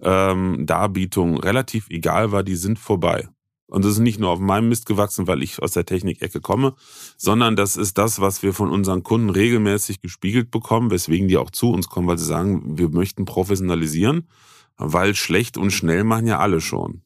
[0.00, 3.28] ähm, Darbietung relativ egal war, die sind vorbei.
[3.74, 6.76] Und das ist nicht nur auf meinem Mist gewachsen, weil ich aus der Technikecke komme,
[7.16, 11.50] sondern das ist das, was wir von unseren Kunden regelmäßig gespiegelt bekommen, weswegen die auch
[11.50, 14.28] zu uns kommen, weil sie sagen, wir möchten professionalisieren,
[14.76, 17.02] weil schlecht und schnell machen ja alle schon.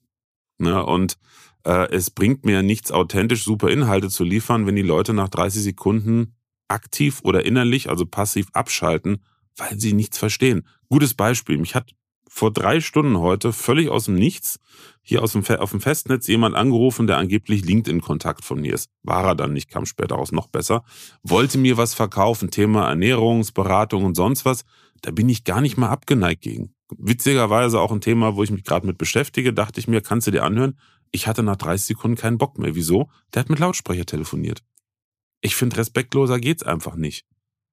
[0.59, 0.85] Ne?
[0.85, 1.17] Und
[1.65, 5.63] äh, es bringt mir nichts authentisch super Inhalte zu liefern, wenn die Leute nach 30
[5.63, 6.35] Sekunden
[6.69, 9.25] aktiv oder innerlich, also passiv abschalten,
[9.57, 10.67] weil sie nichts verstehen.
[10.91, 11.57] Gutes Beispiel.
[11.57, 11.95] Mich hat
[12.39, 14.61] vor drei Stunden heute völlig aus dem Nichts
[15.03, 18.91] hier aus dem, auf dem Festnetz jemand angerufen, der angeblich LinkedIn-Kontakt von mir ist.
[19.03, 20.85] War er dann nicht, kam später raus noch besser.
[21.23, 24.65] Wollte mir was verkaufen, Thema Ernährungsberatung und sonst was.
[25.01, 26.75] Da bin ich gar nicht mal abgeneigt gegen.
[26.97, 30.31] Witzigerweise auch ein Thema, wo ich mich gerade mit beschäftige, dachte ich mir, kannst du
[30.31, 30.79] dir anhören?
[31.11, 32.75] Ich hatte nach 30 Sekunden keinen Bock mehr.
[32.75, 33.09] Wieso?
[33.33, 34.63] Der hat mit Lautsprecher telefoniert.
[35.41, 37.25] Ich finde, respektloser geht's einfach nicht.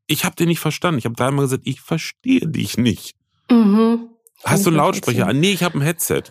[0.07, 0.99] Ich habe den nicht verstanden.
[0.99, 3.17] Ich habe dreimal gesagt, ich verstehe dich nicht.
[3.51, 4.14] Mhm.
[4.43, 5.39] Hast du einen Lautsprecher an?
[5.39, 6.23] Nee, ich habe ein Headset.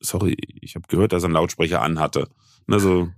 [0.00, 2.28] Sorry, ich habe gehört, dass er einen Lautsprecher anhatte.
[2.66, 3.08] Also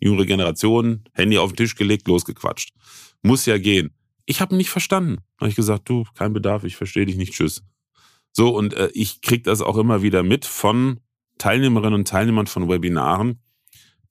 [0.00, 2.72] jüngere Generation, Handy auf den Tisch gelegt, losgequatscht.
[3.22, 3.94] Muss ja gehen.
[4.26, 5.18] Ich habe ihn nicht verstanden.
[5.38, 7.62] Habe ich gesagt, du, kein Bedarf, ich verstehe dich nicht, tschüss.
[8.32, 11.00] So, und äh, ich krieg das auch immer wieder mit von
[11.38, 13.40] Teilnehmerinnen und Teilnehmern von Webinaren,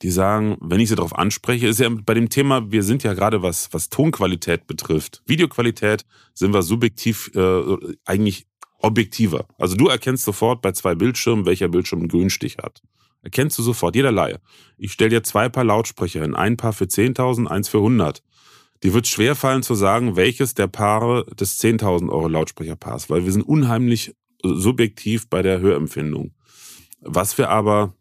[0.02, 3.13] die sagen, wenn ich sie darauf anspreche, ist ja bei dem Thema, wir sind ja
[3.13, 5.22] gerade was, was Tonqualität betrifft.
[5.26, 7.62] Videoqualität sind wir subjektiv äh,
[8.06, 8.48] eigentlich
[8.84, 9.46] objektiver.
[9.58, 12.82] Also du erkennst sofort bei zwei Bildschirmen, welcher Bildschirm einen Grünstich hat.
[13.24, 14.39] Erkennst du sofort, jeder Laie.
[14.78, 18.24] Ich stell dir zwei Paar Lautsprecher hin, ein Paar für 10.000, eins für 100.
[18.84, 23.32] Dir wird schwer fallen zu sagen, welches der Paare des 10.000 Euro Lautsprecherpaars, weil wir
[23.32, 26.34] sind unheimlich subjektiv bei der Hörempfindung.
[27.02, 27.94] Was wir aber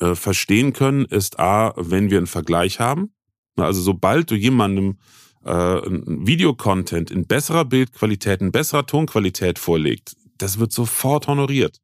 [0.00, 3.12] äh, verstehen können, ist A, wenn wir einen Vergleich haben.
[3.56, 10.72] Also sobald du jemandem äh, Videocontent in besserer Bildqualität, in besserer Tonqualität vorlegt, das wird
[10.72, 11.80] sofort honoriert.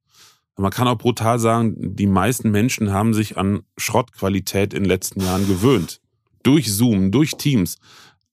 [0.57, 5.21] Man kann auch brutal sagen, die meisten Menschen haben sich an Schrottqualität in den letzten
[5.21, 6.01] Jahren gewöhnt.
[6.43, 7.77] Durch Zoom, durch Teams.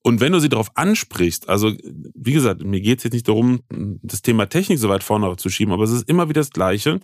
[0.02, 1.72] Und wenn du sie darauf ansprichst, also
[2.16, 3.62] wie gesagt, mir geht es jetzt nicht darum,
[4.02, 7.00] das Thema Technik so weit vorne zu schieben, aber es ist immer wieder das Gleiche.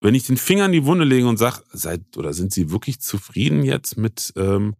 [0.00, 3.00] Wenn ich den Finger in die Wunde lege und sage, seid oder sind Sie wirklich
[3.00, 4.74] zufrieden jetzt mit ähm,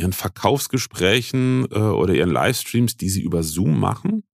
[0.00, 4.24] Ihren Verkaufsgesprächen äh, oder Ihren Livestreams, die Sie über Zoom machen?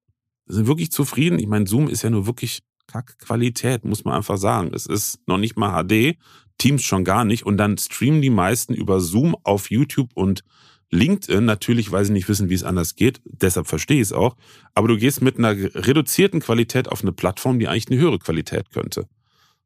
[0.47, 1.39] Sind wirklich zufrieden?
[1.39, 4.71] Ich meine, Zoom ist ja nur wirklich Kackqualität, muss man einfach sagen.
[4.73, 6.17] Es ist noch nicht mal HD,
[6.59, 7.45] Teams schon gar nicht.
[7.45, 10.43] Und dann streamen die meisten über Zoom auf YouTube und
[10.91, 13.21] LinkedIn, natürlich, weil sie nicht wissen, wie es anders geht.
[13.25, 14.37] Deshalb verstehe ich es auch.
[14.75, 18.71] Aber du gehst mit einer reduzierten Qualität auf eine Plattform, die eigentlich eine höhere Qualität
[18.71, 19.09] könnte.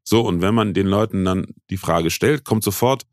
[0.03, 3.05] So, und wenn man den Leuten dann die Frage stellt, kommt sofort,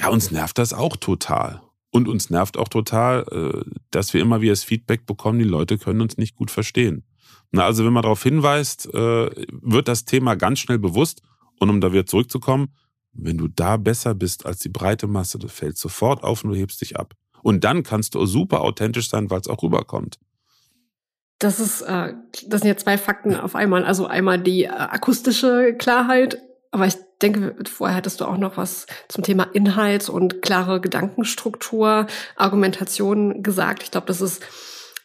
[0.00, 1.60] ja, uns nervt das auch total.
[1.94, 5.78] Und uns nervt auch total, äh, dass wir immer wieder das Feedback bekommen, die Leute
[5.78, 7.04] können uns nicht gut verstehen.
[7.52, 9.30] Na, also wenn man darauf hinweist, äh,
[9.62, 11.22] wird das Thema ganz schnell bewusst.
[11.60, 12.74] Und um da wieder zurückzukommen,
[13.12, 16.56] wenn du da besser bist als die breite Masse, das fällt sofort auf und du
[16.56, 17.14] hebst dich ab.
[17.44, 20.18] Und dann kannst du super authentisch sein, weil es auch rüberkommt.
[21.38, 22.14] Das ist, äh,
[22.48, 23.84] das sind ja zwei Fakten auf einmal.
[23.84, 26.38] Also einmal die akustische Klarheit,
[26.74, 32.08] aber ich denke, vorher hattest du auch noch was zum Thema Inhalt und klare Gedankenstruktur,
[32.34, 33.84] Argumentation gesagt.
[33.84, 34.42] Ich glaube, das ist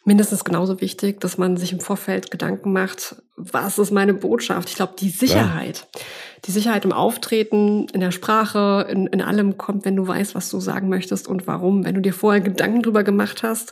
[0.04, 4.68] mindestens genauso wichtig, dass man sich im Vorfeld Gedanken macht, was ist meine Botschaft?
[4.68, 6.00] Ich glaube, die Sicherheit, ja.
[6.46, 10.50] die Sicherheit im Auftreten, in der Sprache, in, in allem kommt, wenn du weißt, was
[10.50, 11.84] du sagen möchtest und warum.
[11.84, 13.70] Wenn du dir vorher Gedanken drüber gemacht hast,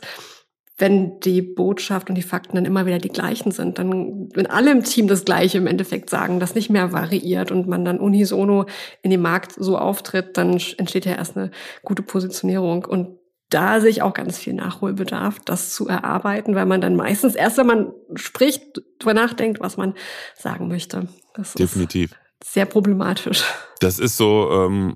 [0.79, 4.71] wenn die Botschaft und die Fakten dann immer wieder die gleichen sind, dann, wenn alle
[4.71, 8.65] im Team das Gleiche im Endeffekt sagen, das nicht mehr variiert und man dann unisono
[9.01, 11.51] in dem Markt so auftritt, dann entsteht ja erst eine
[11.83, 12.85] gute Positionierung.
[12.85, 17.35] Und da sehe ich auch ganz viel Nachholbedarf, das zu erarbeiten, weil man dann meistens
[17.35, 19.95] erst, wenn man spricht, drüber nachdenkt, was man
[20.37, 21.07] sagen möchte.
[21.33, 22.15] Das Definitiv.
[22.43, 23.43] sehr problematisch.
[23.81, 24.95] Das ist so, ähm,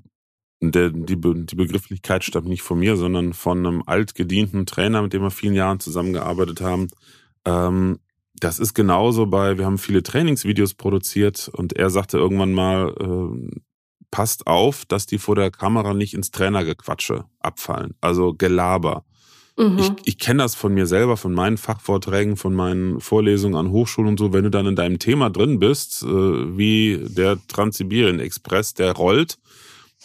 [0.60, 5.22] der, die, die Begrifflichkeit stammt nicht von mir, sondern von einem altgedienten Trainer, mit dem
[5.22, 6.88] wir vielen Jahren zusammengearbeitet haben.
[7.44, 7.98] Ähm,
[8.34, 13.60] das ist genauso bei, wir haben viele Trainingsvideos produziert und er sagte irgendwann mal, äh,
[14.10, 17.94] passt auf, dass die vor der Kamera nicht ins Trainergequatsche abfallen.
[18.00, 19.04] Also Gelaber.
[19.56, 19.78] Mhm.
[19.78, 24.10] Ich, ich kenne das von mir selber, von meinen Fachvorträgen, von meinen Vorlesungen an Hochschulen
[24.10, 24.32] und so.
[24.32, 29.38] Wenn du dann in deinem Thema drin bist, äh, wie der Transsibirien Express, der rollt,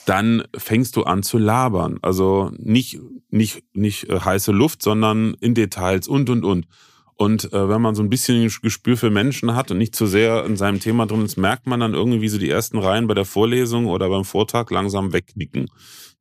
[0.09, 1.99] dann fängst du an zu labern.
[2.01, 6.65] Also nicht, nicht, nicht äh, heiße Luft, sondern in Details und, und, und.
[7.13, 10.45] Und äh, wenn man so ein bisschen Gespür für Menschen hat und nicht zu sehr
[10.45, 13.25] in seinem Thema drin ist, merkt man dann irgendwie so die ersten Reihen bei der
[13.25, 15.67] Vorlesung oder beim Vortrag langsam wegknicken.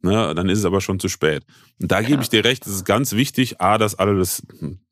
[0.03, 1.45] Ne, dann ist es aber schon zu spät.
[1.81, 2.09] Und da ja.
[2.09, 4.43] gebe ich dir recht, es ist ganz wichtig, A, dass alle das,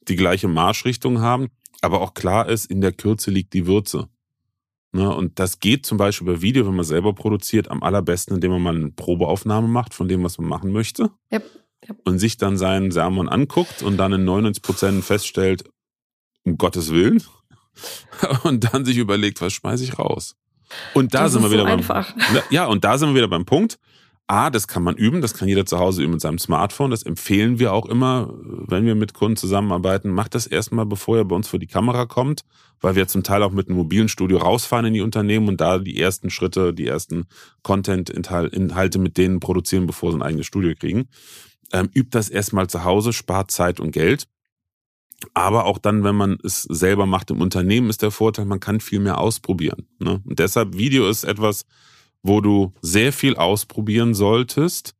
[0.08, 1.48] die gleiche Marschrichtung haben,
[1.82, 4.08] aber auch klar ist, in der Kürze liegt die Würze.
[4.96, 8.52] Ne, und das geht zum Beispiel bei Video, wenn man selber produziert, am allerbesten, indem
[8.52, 11.10] man mal eine Probeaufnahme macht von dem, was man machen möchte.
[11.30, 11.44] Yep.
[11.86, 11.98] Yep.
[12.04, 15.64] Und sich dann seinen Sermon anguckt und dann in 99 Prozent feststellt,
[16.44, 17.22] um Gottes Willen.
[18.44, 20.34] Und dann sich überlegt, was schmeiße ich raus?
[20.94, 22.14] Und da das sind wir wieder so beim, einfach.
[22.48, 23.78] ja, und da sind wir wieder beim Punkt.
[24.28, 26.90] A, das kann man üben, das kann jeder zu Hause üben mit seinem Smartphone.
[26.90, 30.10] Das empfehlen wir auch immer, wenn wir mit Kunden zusammenarbeiten.
[30.10, 32.42] Macht das erstmal, bevor er bei uns vor die Kamera kommt,
[32.80, 35.78] weil wir zum Teil auch mit einem mobilen Studio rausfahren in die Unternehmen und da
[35.78, 37.26] die ersten Schritte, die ersten
[37.62, 41.08] Content-Inhalte mit denen produzieren, bevor sie ein eigenes Studio kriegen.
[41.72, 44.26] Ähm, übt das erstmal zu Hause, spart Zeit und Geld.
[45.34, 48.80] Aber auch dann, wenn man es selber macht im Unternehmen, ist der Vorteil, man kann
[48.80, 49.86] viel mehr ausprobieren.
[50.00, 50.20] Ne?
[50.24, 51.64] Und deshalb, Video ist etwas,
[52.26, 54.94] wo du sehr viel ausprobieren solltest.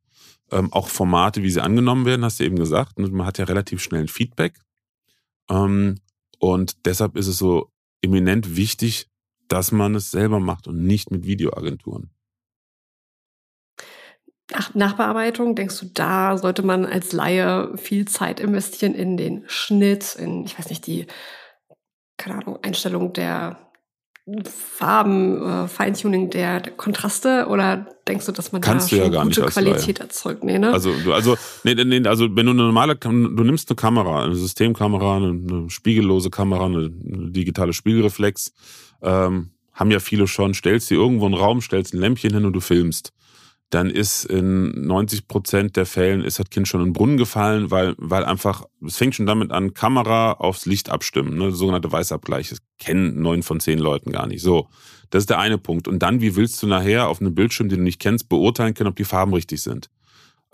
[0.51, 2.97] Ähm, auch Formate, wie sie angenommen werden, hast du eben gesagt.
[2.97, 4.59] Und man hat ja relativ schnell ein Feedback.
[5.49, 5.95] Ähm,
[6.39, 9.09] und deshalb ist es so eminent wichtig,
[9.47, 12.11] dass man es selber macht und nicht mit Videoagenturen.
[14.53, 20.15] Ach, Nachbearbeitung, denkst du, da sollte man als Laie viel Zeit investieren in den Schnitt,
[20.15, 21.05] in, ich weiß nicht, die,
[22.15, 23.66] keine Ahnung, Einstellung der
[24.43, 29.23] Farben, äh, Feintuning der, der, Kontraste oder denkst du, dass man Kannst da schon ja
[29.23, 30.43] gute Qualität erzeugt?
[30.43, 30.73] Nee, ne?
[30.73, 34.35] Also, du, also, nee, nee, also wenn du eine normale, du nimmst eine Kamera, eine
[34.35, 38.51] Systemkamera, eine, eine spiegellose Kamera, eine, eine digitale Spiegelreflex,
[39.01, 42.53] ähm, haben ja viele schon, stellst dir irgendwo einen Raum, stellst ein Lämpchen hin und
[42.53, 43.13] du filmst
[43.69, 47.69] dann ist in 90 Prozent der Fällen ist das Kind schon in den Brunnen gefallen,
[47.69, 52.49] weil, weil einfach, es fängt schon damit an, Kamera aufs Licht abstimmen, ne, sogenannte Weißabgleich.
[52.49, 54.41] Das kennen neun von zehn Leuten gar nicht.
[54.41, 54.69] So,
[55.09, 55.87] das ist der eine Punkt.
[55.89, 58.89] Und dann, wie willst du nachher auf einem Bildschirm, den du nicht kennst, beurteilen können,
[58.89, 59.89] ob die Farben richtig sind?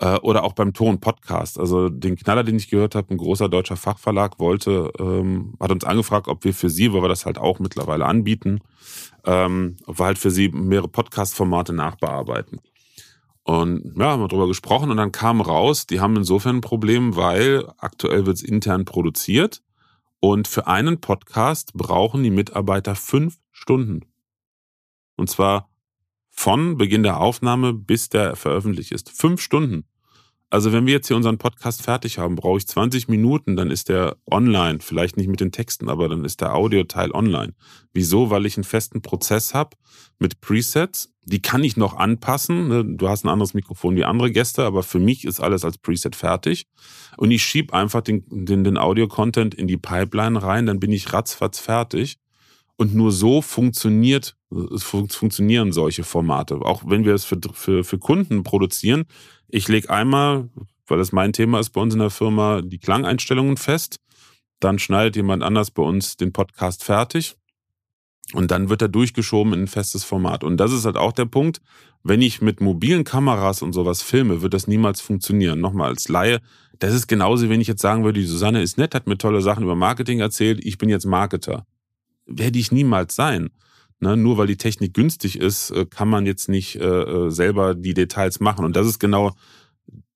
[0.00, 1.58] Äh, oder auch beim Ton Podcast.
[1.58, 5.84] Also den Knaller, den ich gehört habe, ein großer deutscher Fachverlag wollte, ähm, hat uns
[5.84, 8.58] angefragt, ob wir für sie, weil wir das halt auch mittlerweile anbieten,
[9.24, 12.58] ähm, ob wir halt für sie mehrere Podcast-Formate nachbearbeiten.
[13.44, 17.14] Und ja, haben wir drüber gesprochen und dann kam raus, die haben insofern ein Problem,
[17.14, 19.62] weil aktuell wird es intern produziert
[20.18, 24.06] und für einen Podcast brauchen die Mitarbeiter fünf Stunden.
[25.16, 25.68] Und zwar
[26.30, 29.10] von Beginn der Aufnahme bis der veröffentlicht ist.
[29.10, 29.84] Fünf Stunden.
[30.54, 33.88] Also wenn wir jetzt hier unseren Podcast fertig haben, brauche ich 20 Minuten, dann ist
[33.88, 34.78] der online.
[34.80, 37.54] Vielleicht nicht mit den Texten, aber dann ist der Audioteil online.
[37.92, 38.30] Wieso?
[38.30, 39.70] Weil ich einen festen Prozess habe
[40.20, 41.12] mit Presets.
[41.24, 42.68] Die kann ich noch anpassen.
[42.68, 42.84] Ne?
[42.84, 46.14] Du hast ein anderes Mikrofon wie andere Gäste, aber für mich ist alles als Preset
[46.14, 46.68] fertig.
[47.16, 51.12] Und ich schieb einfach den, den, den Audio-Content in die Pipeline rein, dann bin ich
[51.12, 52.18] ratzfatz fertig.
[52.76, 54.36] Und nur so funktioniert,
[54.76, 56.56] funktionieren solche Formate.
[56.56, 59.06] Auch wenn wir es für, für, für Kunden produzieren,
[59.54, 60.48] ich lege einmal,
[60.88, 64.00] weil das mein Thema ist bei uns in der Firma, die Klangeinstellungen fest.
[64.58, 67.36] Dann schneidet jemand anders bei uns den Podcast fertig.
[68.32, 70.42] Und dann wird er durchgeschoben in ein festes Format.
[70.42, 71.60] Und das ist halt auch der Punkt.
[72.02, 75.60] Wenn ich mit mobilen Kameras und sowas filme, wird das niemals funktionieren.
[75.60, 76.40] Nochmal als Laie.
[76.80, 79.40] Das ist genauso, wenn ich jetzt sagen würde, die Susanne ist nett, hat mir tolle
[79.40, 80.64] Sachen über Marketing erzählt.
[80.64, 81.64] Ich bin jetzt Marketer.
[82.26, 83.50] Werde ich niemals sein.
[84.04, 87.74] Ne, nur weil die Technik günstig ist, äh, kann man jetzt nicht äh, äh, selber
[87.74, 88.66] die Details machen.
[88.66, 89.34] Und das ist genau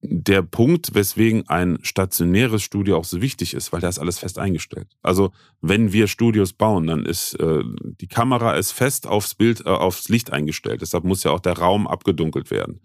[0.01, 4.39] der Punkt, weswegen ein stationäres Studio auch so wichtig ist, weil da ist alles fest
[4.39, 4.87] eingestellt.
[5.03, 7.63] Also wenn wir Studios bauen, dann ist äh,
[8.01, 10.83] die Kamera ist fest aufs Bild, äh, aufs Licht eingestellt.
[10.83, 12.81] Deshalb muss ja auch der Raum abgedunkelt werden.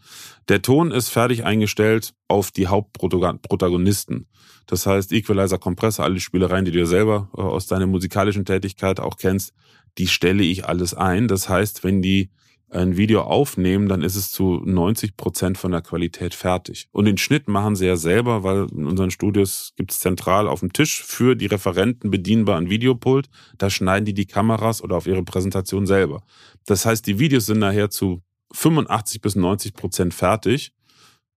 [0.48, 4.28] Der Ton ist fertig eingestellt auf die Hauptprotagonisten.
[4.66, 9.18] Das heißt Equalizer, Kompressor, alle Spielereien, die du selber äh, aus deiner musikalischen Tätigkeit auch
[9.18, 9.54] kennst,
[10.00, 11.28] die stelle ich alles ein.
[11.28, 12.32] Das heißt, wenn die
[12.74, 16.88] ein Video aufnehmen, dann ist es zu 90 Prozent von der Qualität fertig.
[16.92, 20.62] Und den Schnitt machen sie ja selber, weil in unseren Studios gibt es zentral auf
[20.62, 23.30] dem Tisch für die Referenten bedienbar ein Videopult.
[23.58, 26.24] Da schneiden die die Kameras oder auf ihre Präsentation selber.
[26.66, 28.22] Das heißt, die Videos sind nachher zu
[28.54, 30.74] 85 bis 90 Prozent fertig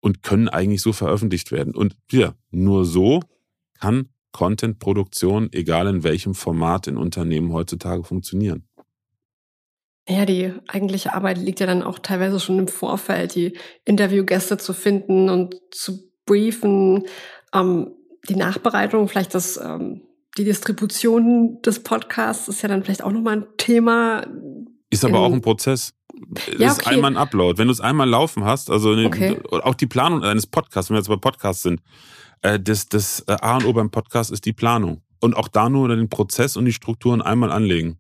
[0.01, 1.75] und können eigentlich so veröffentlicht werden.
[1.75, 3.21] Und ja, nur so
[3.79, 8.69] kann Content-Produktion, egal in welchem Format in Unternehmen heutzutage funktionieren.
[10.09, 14.73] Ja, die eigentliche Arbeit liegt ja dann auch teilweise schon im Vorfeld, die Interviewgäste zu
[14.73, 17.05] finden und zu briefen,
[17.53, 17.93] ähm,
[18.29, 20.03] die Nachbereitung, vielleicht das, ähm,
[20.39, 24.27] die Distribution des Podcasts ist ja dann vielleicht auch nochmal ein Thema.
[24.91, 25.95] Ist aber auch ein Prozess.
[26.59, 27.59] Ja, ist einmal ein Upload.
[27.59, 29.39] Wenn du es einmal laufen hast, also okay.
[29.51, 31.81] auch die Planung eines Podcasts, wenn wir jetzt bei Podcasts sind,
[32.43, 35.03] äh, das, das äh, A und O beim Podcast ist die Planung.
[35.21, 37.99] Und auch da nur den Prozess und die Strukturen einmal anlegen.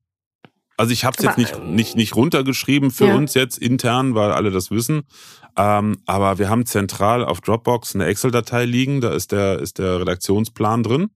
[0.76, 3.16] Also ich habe es jetzt nicht, nicht, nicht runtergeschrieben für ja.
[3.16, 5.02] uns jetzt intern, weil alle das wissen.
[5.56, 10.00] Ähm, aber wir haben zentral auf Dropbox eine Excel-Datei liegen, da ist der, ist der
[10.00, 11.10] Redaktionsplan drin.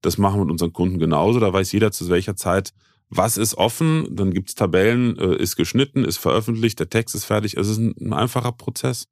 [0.00, 1.40] Das machen wir mit unseren Kunden genauso.
[1.40, 2.72] Da weiß jeder zu welcher Zeit,
[3.08, 7.56] was ist offen, dann gibt's Tabellen, äh, ist geschnitten, ist veröffentlicht, der Text ist fertig.
[7.56, 9.06] Es ist ein, ein einfacher Prozess.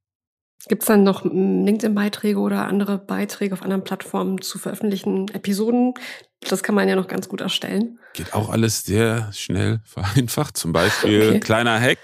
[0.67, 5.95] Gibt es dann noch LinkedIn-Beiträge oder andere Beiträge auf anderen Plattformen zu veröffentlichten Episoden?
[6.41, 7.99] Das kann man ja noch ganz gut erstellen.
[8.15, 10.57] Geht auch alles sehr schnell vereinfacht.
[10.57, 11.41] Zum Beispiel okay.
[11.41, 11.99] kleiner Hack.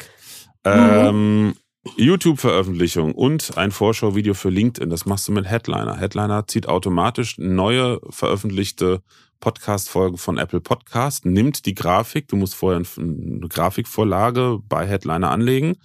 [0.64, 1.54] Ähm, mhm.
[1.96, 4.88] YouTube-Veröffentlichung und ein Vorschauvideo für LinkedIn.
[4.88, 5.98] Das machst du mit Headliner.
[5.98, 9.02] Headliner zieht automatisch neue veröffentlichte
[9.40, 15.76] Podcast-Folgen von Apple Podcast, nimmt die Grafik, du musst vorher eine Grafikvorlage bei Headliner anlegen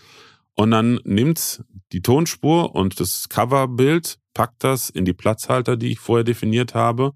[0.59, 5.99] und dann nimmt die Tonspur und das Coverbild, packt das in die Platzhalter, die ich
[5.99, 7.13] vorher definiert habe,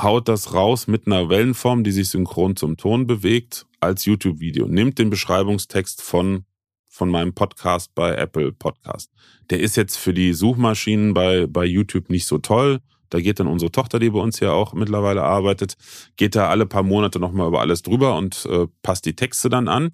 [0.00, 4.68] haut das raus mit einer Wellenform, die sich synchron zum Ton bewegt, als YouTube-Video.
[4.68, 6.44] Nimmt den Beschreibungstext von,
[6.86, 9.10] von meinem Podcast bei Apple Podcast.
[9.50, 12.78] Der ist jetzt für die Suchmaschinen bei, bei YouTube nicht so toll.
[13.10, 15.76] Da geht dann unsere Tochter, die bei uns ja auch mittlerweile arbeitet,
[16.16, 19.66] geht da alle paar Monate nochmal über alles drüber und äh, passt die Texte dann
[19.66, 19.90] an.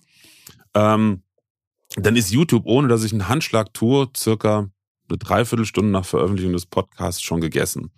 [0.74, 1.22] Ähm,
[1.96, 4.70] dann ist YouTube, ohne dass ich einen Handschlag tue, circa
[5.08, 7.90] eine Dreiviertelstunde nach Veröffentlichung des Podcasts schon gegessen.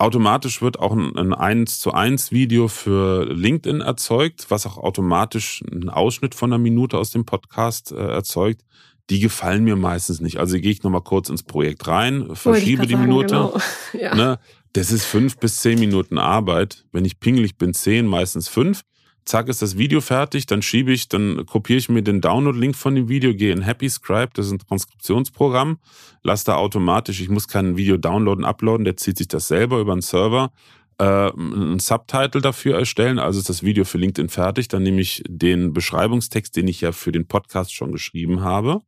[0.00, 5.88] Automatisch wird auch ein 1 zu 1 Video für LinkedIn erzeugt, was auch automatisch einen
[5.88, 8.62] Ausschnitt von einer Minute aus dem Podcast äh, erzeugt.
[9.10, 10.38] Die gefallen mir meistens nicht.
[10.38, 13.34] Also gehe ich nochmal kurz ins Projekt rein, verschiebe die sagen, Minute.
[13.34, 13.60] Genau.
[14.00, 14.14] Ja.
[14.14, 14.38] Ne?
[14.74, 16.84] Das ist fünf bis zehn Minuten Arbeit.
[16.92, 18.82] Wenn ich pingelig bin, zehn, meistens fünf
[19.28, 22.94] zack ist das Video fertig, dann schiebe ich, dann kopiere ich mir den Download-Link von
[22.94, 25.78] dem Video, gehe in Happy Scribe, das ist ein Transkriptionsprogramm,
[26.22, 29.92] lasse da automatisch, ich muss kein Video downloaden, uploaden, der zieht sich das selber über
[29.92, 30.50] einen Server,
[30.98, 35.22] äh, einen Subtitle dafür erstellen, also ist das Video für LinkedIn fertig, dann nehme ich
[35.28, 38.80] den Beschreibungstext, den ich ja für den Podcast schon geschrieben habe,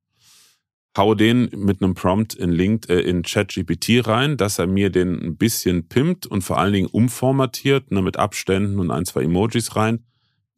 [0.97, 5.21] hau den mit einem Prompt in Link, äh, in ChatGPT rein, dass er mir den
[5.21, 9.77] ein bisschen pimpt und vor allen Dingen umformatiert, ne, mit Abständen und ein, zwei Emojis
[9.77, 10.05] rein.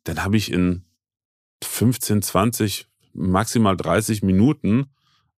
[0.05, 0.85] Dann habe ich in
[1.63, 4.87] 15, 20, maximal 30 Minuten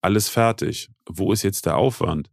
[0.02, 0.90] alles fertig.
[1.08, 2.30] Wo ist jetzt der Aufwand?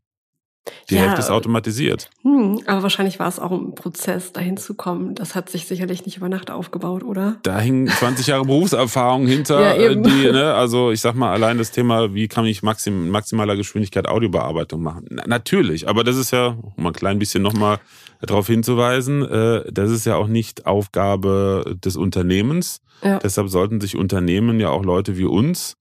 [0.91, 2.11] Die ja, Hälfte ist automatisiert.
[2.23, 5.15] Hm, aber wahrscheinlich war es auch ein Prozess, dahin zu kommen.
[5.15, 7.39] Das hat sich sicherlich nicht über Nacht aufgebaut, oder?
[7.43, 9.61] Da hingen 20 Jahre Berufserfahrung hinter.
[9.61, 13.09] ja, äh, die, ne, also ich sag mal, allein das Thema, wie kann ich maxim,
[13.09, 15.07] maximaler Geschwindigkeit Audiobearbeitung machen?
[15.11, 17.79] Na, natürlich, aber das ist ja, um ein klein bisschen nochmal
[18.21, 22.83] darauf hinzuweisen, äh, das ist ja auch nicht Aufgabe des Unternehmens.
[23.03, 23.19] Ja.
[23.19, 25.77] Deshalb sollten sich Unternehmen ja auch Leute wie uns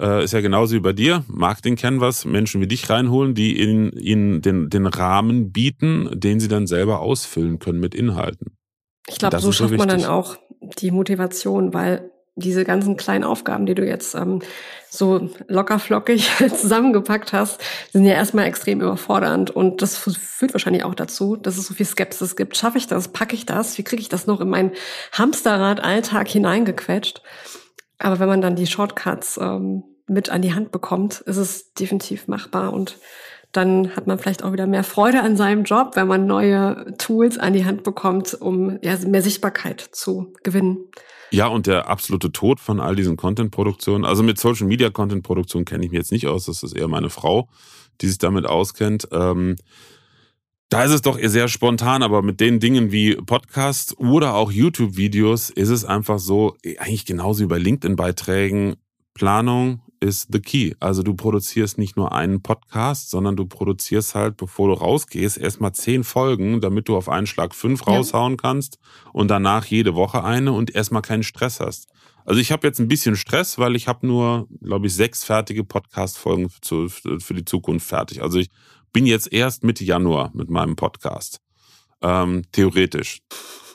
[0.00, 1.24] äh, ist ja genauso wie bei dir.
[1.28, 6.48] Marketing Canvas, Menschen wie dich reinholen, die ihnen, ihnen den, den Rahmen bieten, den sie
[6.48, 8.56] dann selber ausfüllen können mit Inhalten.
[9.06, 10.36] Ich glaube, so schafft so man dann auch
[10.78, 14.40] die Motivation, weil diese ganzen kleinen Aufgaben, die du jetzt ähm,
[14.88, 17.60] so lockerflockig zusammengepackt hast,
[17.92, 19.50] sind ja erstmal extrem überfordernd.
[19.50, 22.56] Und das führt wahrscheinlich auch dazu, dass es so viel Skepsis gibt.
[22.56, 23.08] Schaffe ich das?
[23.08, 23.76] Packe ich das?
[23.78, 24.72] Wie kriege ich das noch in meinen
[25.12, 27.22] Hamsterrad-Alltag hineingequetscht?
[27.98, 32.28] Aber wenn man dann die Shortcuts ähm, mit an die Hand bekommt, ist es definitiv
[32.28, 32.98] machbar und
[33.52, 37.36] dann hat man vielleicht auch wieder mehr Freude an seinem Job, wenn man neue Tools
[37.38, 40.78] an die Hand bekommt, um ja, mehr Sichtbarkeit zu gewinnen.
[41.32, 44.04] Ja, und der absolute Tod von all diesen Content-Produktionen.
[44.04, 46.46] Also mit Social Media Content-Produktion kenne ich mich jetzt nicht aus.
[46.46, 47.48] Das ist eher meine Frau,
[48.00, 49.08] die sich damit auskennt.
[49.12, 49.56] Ähm,
[50.68, 55.50] da ist es doch sehr spontan, aber mit den Dingen wie Podcasts oder auch YouTube-Videos
[55.50, 58.76] ist es einfach so, eigentlich genauso wie bei LinkedIn-Beiträgen,
[59.14, 60.74] Planung ist the key.
[60.80, 65.72] Also du produzierst nicht nur einen Podcast, sondern du produzierst halt, bevor du rausgehst, erstmal
[65.72, 67.94] zehn Folgen, damit du auf einen Schlag fünf ja.
[67.94, 68.78] raushauen kannst
[69.12, 71.88] und danach jede Woche eine und erstmal keinen Stress hast.
[72.24, 75.64] Also ich habe jetzt ein bisschen Stress, weil ich habe nur, glaube ich, sechs fertige
[75.64, 78.22] Podcast-Folgen für die Zukunft fertig.
[78.22, 78.50] Also ich
[78.92, 81.40] bin jetzt erst Mitte Januar mit meinem Podcast.
[82.02, 83.20] Ähm, theoretisch.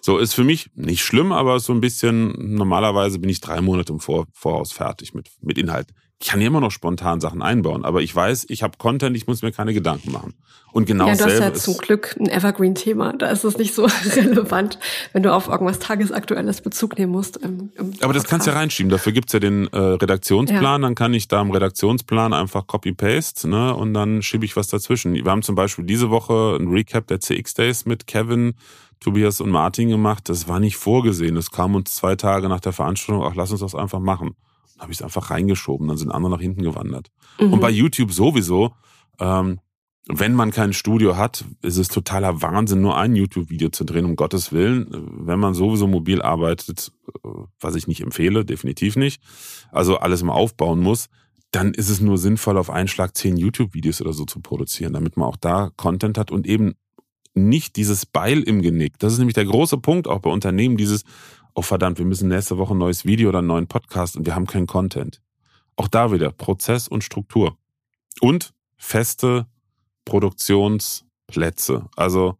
[0.01, 3.93] So ist für mich nicht schlimm, aber so ein bisschen, normalerweise bin ich drei Monate
[3.93, 5.87] im Vor Voraus fertig mit, mit Inhalt.
[6.25, 9.43] Ich kann immer noch spontan Sachen einbauen, aber ich weiß, ich habe Content, ich muss
[9.43, 10.33] mir keine Gedanken machen.
[10.71, 13.13] Und genau ja, du hast ja zum Glück ein Evergreen-Thema.
[13.13, 14.79] Da ist es nicht so relevant,
[15.13, 17.37] wenn du auf irgendwas Tagesaktuelles Bezug nehmen musst.
[17.37, 18.89] Im, im aber das kannst du ja reinschieben.
[18.89, 20.63] Dafür gibt's ja den äh, Redaktionsplan.
[20.63, 20.79] Ja.
[20.79, 25.13] Dann kann ich da im Redaktionsplan einfach Copy-Paste ne, und dann schiebe ich was dazwischen.
[25.13, 28.55] Wir haben zum Beispiel diese Woche ein Recap der CX-Days mit Kevin,
[28.99, 30.27] Tobias und Martin gemacht.
[30.27, 31.37] Das war nicht vorgesehen.
[31.37, 34.35] Es kam uns zwei Tage nach der Veranstaltung, ach, lass uns das einfach machen
[34.79, 37.09] habe ich es einfach reingeschoben, dann sind andere nach hinten gewandert.
[37.39, 37.53] Mhm.
[37.53, 38.73] Und bei YouTube sowieso,
[39.19, 39.59] ähm,
[40.07, 44.15] wenn man kein Studio hat, ist es totaler Wahnsinn, nur ein YouTube-Video zu drehen, um
[44.15, 44.87] Gottes Willen.
[45.25, 46.91] Wenn man sowieso mobil arbeitet,
[47.23, 49.21] äh, was ich nicht empfehle, definitiv nicht,
[49.71, 51.07] also alles im Aufbauen muss,
[51.51, 55.17] dann ist es nur sinnvoll, auf einen Schlag zehn YouTube-Videos oder so zu produzieren, damit
[55.17, 56.75] man auch da Content hat und eben
[57.33, 58.99] nicht dieses Beil im Genick.
[58.99, 61.03] Das ist nämlich der große Punkt auch bei Unternehmen, dieses,
[61.55, 64.35] oh verdammt, wir müssen nächste Woche ein neues Video oder einen neuen Podcast und wir
[64.35, 65.21] haben keinen Content.
[65.77, 67.57] Auch da wieder Prozess und Struktur.
[68.21, 69.47] Und feste
[70.03, 71.87] Produktionsplätze.
[71.95, 72.37] Also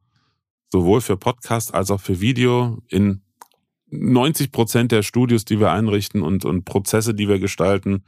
[0.72, 3.22] sowohl für Podcast als auch für Video in
[3.90, 8.04] 90 Prozent der Studios, die wir einrichten und, und Prozesse, die wir gestalten,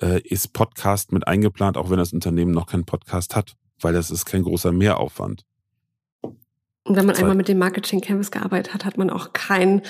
[0.00, 4.10] äh, ist Podcast mit eingeplant, auch wenn das Unternehmen noch keinen Podcast hat, weil das
[4.10, 5.44] ist kein großer Mehraufwand.
[6.90, 9.82] Und wenn man einmal mit dem Marketing Canvas gearbeitet hat, hat man auch kein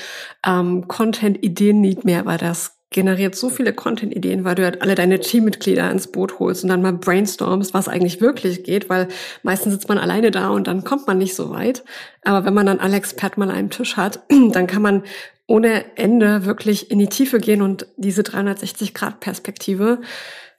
[0.46, 5.90] ähm, Content-Ideen-Need mehr, weil das generiert so viele Content-Ideen, weil du halt alle deine Teammitglieder
[5.90, 9.08] ins Boot holst und dann mal brainstormst, was eigentlich wirklich geht, weil
[9.42, 11.84] meistens sitzt man alleine da und dann kommt man nicht so weit.
[12.22, 14.20] Aber wenn man dann alle Experten mal an einem Tisch hat,
[14.52, 15.02] dann kann man
[15.46, 20.02] ohne Ende wirklich in die Tiefe gehen und diese 360-Grad-Perspektive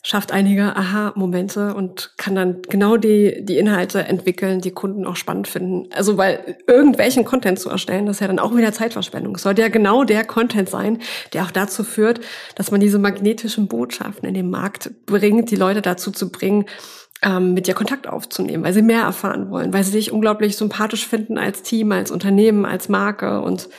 [0.03, 5.47] schafft einige Aha-Momente und kann dann genau die, die Inhalte entwickeln, die Kunden auch spannend
[5.47, 5.89] finden.
[5.93, 9.35] Also weil irgendwelchen Content zu erstellen, das ist ja dann auch wieder Zeitverschwendung.
[9.35, 10.99] Es sollte ja genau der Content sein,
[11.33, 12.19] der auch dazu führt,
[12.55, 16.65] dass man diese magnetischen Botschaften in den Markt bringt, die Leute dazu zu bringen,
[17.21, 21.07] ähm, mit dir Kontakt aufzunehmen, weil sie mehr erfahren wollen, weil sie dich unglaublich sympathisch
[21.07, 23.69] finden als Team, als Unternehmen, als Marke und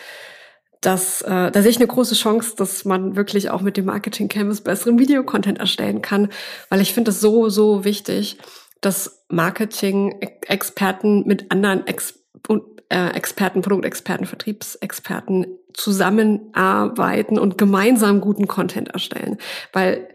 [0.83, 4.29] dass äh, da sehe ich eine große Chance, dass man wirklich auch mit dem Marketing
[4.29, 6.29] Canvas besseren Videocontent erstellen kann,
[6.69, 8.37] weil ich finde es so so wichtig,
[8.83, 12.19] dass Marketing Experten mit anderen Ex
[12.91, 19.39] äh, Experten, Produktexperten, Vertriebsexperten zusammenarbeiten und gemeinsam guten Content erstellen.
[19.73, 20.09] Weil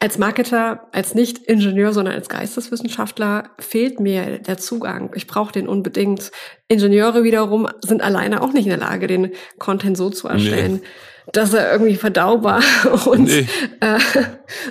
[0.00, 5.12] als Marketer, als nicht Ingenieur, sondern als Geisteswissenschaftler fehlt mir der Zugang.
[5.14, 6.30] Ich brauche den unbedingt.
[6.68, 10.80] Ingenieure wiederum sind alleine auch nicht in der Lage, den Content so zu erstellen.
[10.82, 10.88] Nee
[11.32, 12.62] dass er irgendwie verdaubar
[13.06, 13.46] und, nee.
[13.80, 13.98] äh,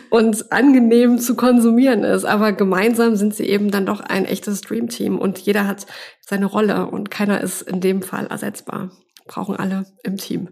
[0.10, 2.26] und angenehm zu konsumieren ist.
[2.26, 5.86] Aber gemeinsam sind sie eben dann doch ein echtes Dreamteam und jeder hat
[6.22, 8.92] seine Rolle und keiner ist in dem Fall ersetzbar.
[9.28, 10.50] Brauchen alle im Team.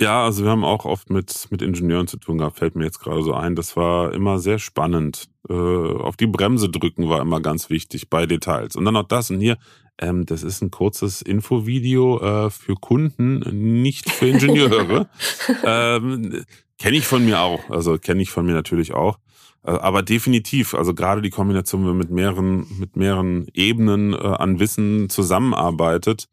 [0.00, 3.00] Ja, also wir haben auch oft mit, mit Ingenieuren zu tun gehabt, fällt mir jetzt
[3.00, 3.56] gerade so ein.
[3.56, 5.28] Das war immer sehr spannend.
[5.48, 8.76] Äh, auf die Bremse drücken war immer ganz wichtig bei Details.
[8.76, 9.58] Und dann noch das und hier,
[9.98, 13.40] ähm, das ist ein kurzes Infovideo äh, für Kunden,
[13.82, 15.08] nicht für Ingenieure.
[15.64, 16.44] ähm,
[16.78, 19.18] kenne ich von mir auch, also kenne ich von mir natürlich auch.
[19.64, 24.18] Äh, aber definitiv, also gerade die Kombination, wenn man mit mehreren, mit mehreren Ebenen äh,
[24.18, 26.28] an Wissen zusammenarbeitet,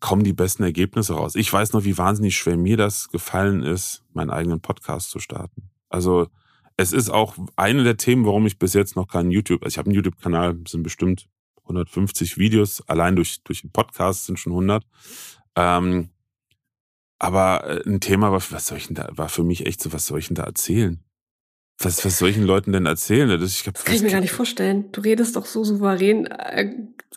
[0.00, 1.34] kommen die besten Ergebnisse raus.
[1.34, 5.70] Ich weiß noch, wie wahnsinnig schwer mir das gefallen ist, meinen eigenen Podcast zu starten.
[5.88, 6.28] Also
[6.76, 9.78] es ist auch eine der Themen, warum ich bis jetzt noch keinen YouTube, also ich
[9.78, 11.28] habe einen YouTube-Kanal, sind bestimmt
[11.64, 14.84] 150 Videos, allein durch, durch den Podcast sind schon 100.
[15.56, 16.10] Ähm,
[17.18, 19.92] aber äh, ein Thema war, was soll ich denn da, war für mich echt so,
[19.92, 21.00] was soll ich denn da erzählen?
[21.78, 23.28] Was, was soll ich den Leuten denn erzählen?
[23.28, 24.92] Das, ich glaub, das kann ich mir gar nicht vorstellen.
[24.92, 26.28] Du redest doch so souverän.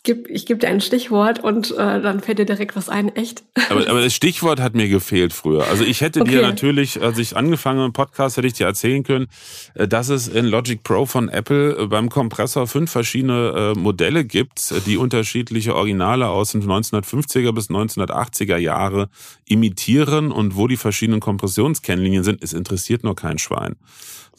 [0.08, 3.16] Äh, gib, ich gebe dir ein Stichwort und äh, dann fällt dir direkt was ein.
[3.16, 3.44] Echt?
[3.70, 5.68] Aber, aber das Stichwort hat mir gefehlt früher.
[5.68, 6.32] Also ich hätte okay.
[6.32, 9.28] dir natürlich, als ich angefangen habe im Podcast, hätte ich dir erzählen können,
[9.74, 14.26] äh, dass es in Logic Pro von Apple äh, beim Kompressor fünf verschiedene äh, Modelle
[14.26, 19.10] gibt, die unterschiedliche Originale aus den 1950er bis 1980er Jahre
[19.46, 23.76] imitieren und wo die verschiedenen Kompressionskennlinien sind, es interessiert nur kein Schwein.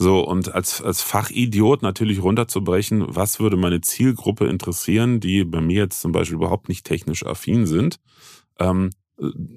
[0.01, 5.83] So, und als, als Fachidiot natürlich runterzubrechen, was würde meine Zielgruppe interessieren, die bei mir
[5.83, 7.99] jetzt zum Beispiel überhaupt nicht technisch affin sind,
[8.59, 8.91] ähm,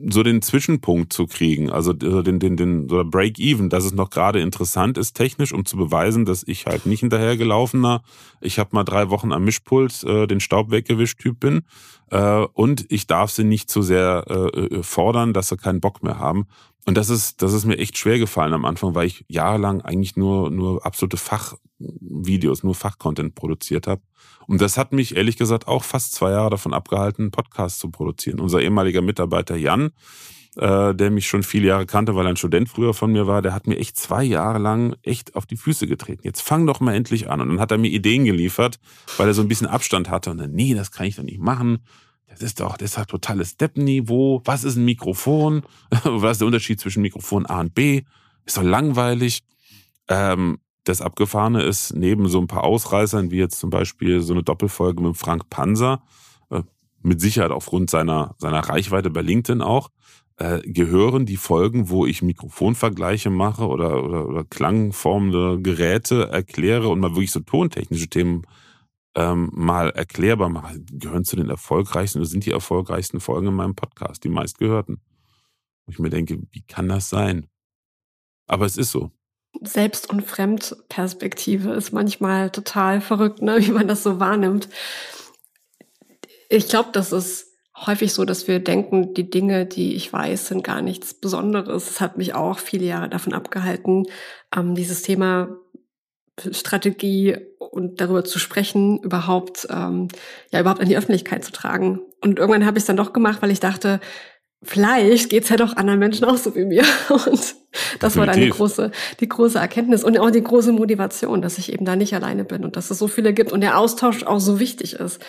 [0.10, 4.40] so den Zwischenpunkt zu kriegen, also den, den, den, so Break-Even, dass es noch gerade
[4.40, 8.02] interessant ist technisch, um zu beweisen, dass ich halt nicht hinterhergelaufener,
[8.40, 11.62] ich habe mal drei Wochen am Mischpult äh, den Staub weggewischt Typ bin
[12.10, 16.02] äh, und ich darf sie nicht zu sehr äh, äh fordern, dass sie keinen Bock
[16.02, 16.48] mehr haben.
[16.88, 20.16] Und das ist, das ist mir echt schwer gefallen am Anfang, weil ich jahrelang eigentlich
[20.16, 24.02] nur, nur absolute Fachvideos, nur Fachcontent produziert habe.
[24.52, 27.90] Und das hat mich ehrlich gesagt auch fast zwei Jahre davon abgehalten, einen Podcast zu
[27.90, 28.42] produzieren.
[28.42, 29.92] Unser ehemaliger Mitarbeiter Jan,
[30.58, 33.42] äh, der mich schon viele Jahre kannte, weil er ein Student früher von mir war,
[33.42, 36.24] der hat mir echt zwei Jahre lang echt auf die Füße getreten.
[36.26, 37.40] Jetzt fang doch mal endlich an.
[37.40, 38.78] Und dann hat er mir Ideen geliefert,
[39.16, 40.32] weil er so ein bisschen Abstand hatte.
[40.32, 41.80] Und dann, nee, das kann ich doch nicht machen
[42.32, 44.42] das ist doch, das hat totales Steppenniveau.
[44.46, 45.64] Was ist ein Mikrofon?
[46.04, 48.04] Was ist der Unterschied zwischen Mikrofon A und B?
[48.46, 49.44] Ist doch langweilig.
[50.08, 54.44] Ähm, das Abgefahrene ist, neben so ein paar Ausreißern, wie jetzt zum Beispiel so eine
[54.44, 56.02] Doppelfolge mit Frank Panzer,
[56.50, 56.64] äh,
[57.02, 59.90] mit Sicherheit aufgrund seiner, seiner Reichweite bei LinkedIn auch,
[60.38, 67.00] äh, gehören die Folgen, wo ich Mikrofonvergleiche mache oder, oder, oder klangformende Geräte erkläre und
[67.00, 68.44] mal wirklich so tontechnische Themen
[69.16, 73.76] ähm, mal erklärbar machen, gehören zu den erfolgreichsten oder sind die erfolgreichsten Folgen in meinem
[73.76, 75.02] Podcast, die meistgehörten.
[75.86, 77.48] Wo ich mir denke, wie kann das sein?
[78.48, 79.12] Aber es ist so.
[79.62, 83.58] Selbst- und Fremdperspektive ist manchmal total verrückt, ne?
[83.66, 84.70] wie man das so wahrnimmt.
[86.50, 87.48] Ich glaube, das ist
[87.86, 91.90] häufig so, dass wir denken, die Dinge, die ich weiß, sind gar nichts Besonderes.
[91.90, 94.06] Es hat mich auch viele Jahre davon abgehalten,
[94.56, 95.58] ähm, dieses Thema
[96.52, 100.08] Strategie und darüber zu sprechen, überhaupt, ähm,
[100.52, 102.02] ja, überhaupt an die Öffentlichkeit zu tragen.
[102.22, 104.00] Und irgendwann habe ich es dann doch gemacht, weil ich dachte,
[104.64, 106.84] vielleicht geht's ja doch anderen Menschen auch so wie mir.
[107.10, 107.56] Und
[108.00, 108.18] das Definitiv.
[108.18, 111.86] war dann die große, die große Erkenntnis und auch die große Motivation, dass ich eben
[111.86, 114.60] da nicht alleine bin und dass es so viele gibt und der Austausch auch so
[114.60, 115.24] wichtig ist,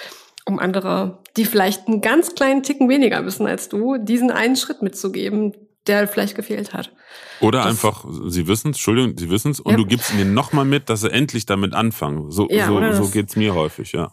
[0.45, 4.83] um andere, die vielleicht einen ganz kleinen Ticken weniger wissen als du, diesen einen Schritt
[4.83, 5.53] mitzugeben,
[5.87, 6.93] der vielleicht gefehlt hat.
[7.41, 9.77] Oder das, einfach, sie wissen es, Entschuldigung, sie wissen es, und ja.
[9.77, 12.31] du gibst ihnen nochmal mit, dass sie endlich damit anfangen.
[12.31, 14.13] So, ja, so, so geht's mir häufig, ja.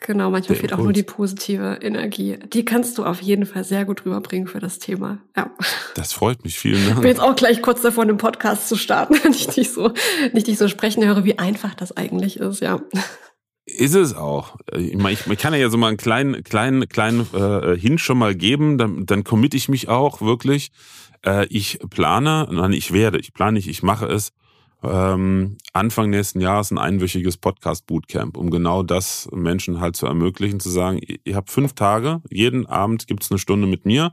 [0.00, 2.38] Genau, manchmal fehlt auch nur die positive Energie.
[2.52, 5.18] Die kannst du auf jeden Fall sehr gut rüberbringen für das Thema.
[5.36, 5.50] Ja.
[5.94, 6.96] Das freut mich, vielen Dank.
[6.96, 9.92] Ich bin jetzt auch gleich kurz davor, einen Podcast zu starten, wenn ich dich so,
[10.32, 12.80] nicht dich so sprechen höre, wie einfach das eigentlich ist, ja.
[13.66, 14.56] Ist es auch.
[14.74, 18.18] Ich, meine, ich, ich kann ja so mal einen kleinen, kleinen, kleinen äh, Hin schon
[18.18, 20.70] mal geben, dann, dann committe ich mich auch wirklich.
[21.24, 24.32] Äh, ich plane, nein, ich werde, ich plane nicht, ich mache es.
[24.82, 30.70] Ähm, Anfang nächsten Jahres ein einwöchiges Podcast-Bootcamp, um genau das Menschen halt zu ermöglichen, zu
[30.70, 34.12] sagen, ihr, habt fünf Tage, jeden Abend gibt's eine Stunde mit mir.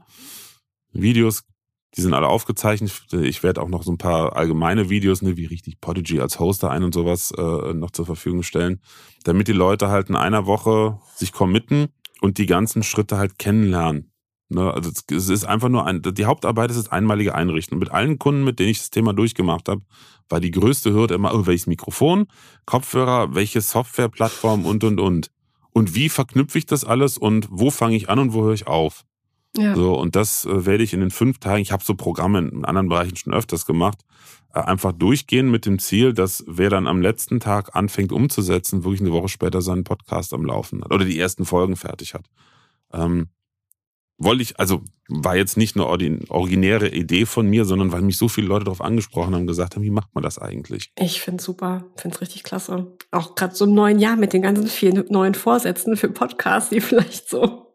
[0.92, 1.44] Videos
[1.96, 2.92] die sind alle aufgezeichnet.
[3.14, 6.70] Ich werde auch noch so ein paar allgemeine Videos, ne, wie richtig Podigy als Hoster
[6.70, 8.82] ein und sowas äh, noch zur Verfügung stellen,
[9.24, 11.88] damit die Leute halt in einer Woche sich committen
[12.22, 14.12] und die ganzen Schritte halt kennenlernen.
[14.50, 14.72] Ne?
[14.72, 17.80] Also es ist einfach nur ein, die Hauptarbeit ist das einmalige Einrichten.
[17.80, 19.82] Mit allen Kunden, mit denen ich das Thema durchgemacht habe,
[20.30, 22.28] war die größte Hürde immer, oh, welches Mikrofon,
[22.66, 25.32] Kopfhörer, welche Softwareplattform und und und.
[25.72, 28.68] Und wie verknüpfe ich das alles und wo fange ich an und wo höre ich
[28.68, 29.04] auf?
[29.58, 29.76] Ja.
[29.76, 32.66] So, und das äh, werde ich in den fünf Tagen, ich habe so Programme in
[32.66, 34.00] anderen Bereichen schon öfters gemacht,
[34.54, 39.02] äh, einfach durchgehen mit dem Ziel, dass wer dann am letzten Tag anfängt umzusetzen, wirklich
[39.02, 42.26] eine Woche später seinen Podcast am Laufen hat oder die ersten Folgen fertig hat.
[42.94, 43.28] Ähm,
[44.18, 48.28] wollte ich, also war jetzt nicht eine originäre Idee von mir, sondern weil mich so
[48.28, 50.92] viele Leute darauf angesprochen haben und gesagt haben, wie macht man das eigentlich?
[50.98, 52.96] Ich finde super, finde es richtig klasse.
[53.12, 56.82] Auch gerade so im neuen Jahr mit den ganzen vielen neuen Vorsätzen für Podcasts, die
[56.82, 57.66] vielleicht so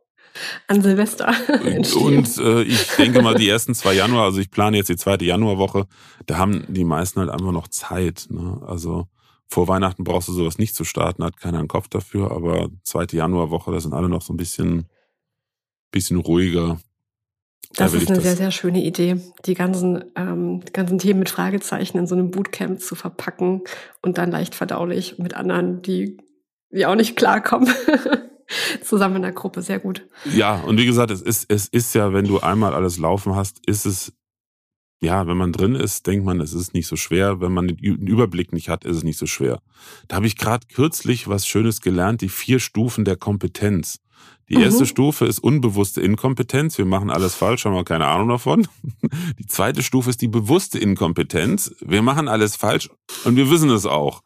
[0.68, 1.34] an Silvester
[1.64, 2.18] entstehen.
[2.18, 5.24] Und äh, ich denke mal, die ersten zwei Januar, also ich plane jetzt die zweite
[5.24, 5.86] Januarwoche,
[6.26, 8.26] da haben die meisten halt einfach noch Zeit.
[8.30, 8.60] Ne?
[8.66, 9.06] Also
[9.46, 13.16] vor Weihnachten brauchst du sowas nicht zu starten, hat keiner einen Kopf dafür, aber zweite
[13.16, 14.86] Januarwoche, da sind alle noch so ein bisschen,
[15.90, 16.80] bisschen ruhiger.
[17.74, 21.20] Da das ist eine das sehr, sehr schöne Idee, die ganzen, ähm, die ganzen Themen
[21.20, 23.62] mit Fragezeichen in so einem Bootcamp zu verpacken
[24.02, 26.18] und dann leicht verdaulich mit anderen, die,
[26.70, 27.72] die auch nicht klarkommen.
[28.82, 30.06] zusammen in der Gruppe, sehr gut.
[30.24, 33.64] Ja, und wie gesagt, es ist, es ist ja, wenn du einmal alles laufen hast,
[33.66, 34.12] ist es,
[35.00, 37.40] ja, wenn man drin ist, denkt man, es ist nicht so schwer.
[37.40, 39.62] Wenn man den Überblick nicht hat, ist es nicht so schwer.
[40.08, 44.00] Da habe ich gerade kürzlich was Schönes gelernt, die vier Stufen der Kompetenz.
[44.50, 44.62] Die mhm.
[44.62, 46.76] erste Stufe ist unbewusste Inkompetenz.
[46.76, 48.66] Wir machen alles falsch, haben wir keine Ahnung davon.
[49.38, 51.74] Die zweite Stufe ist die bewusste Inkompetenz.
[51.80, 52.90] Wir machen alles falsch
[53.24, 54.22] und wir wissen es auch,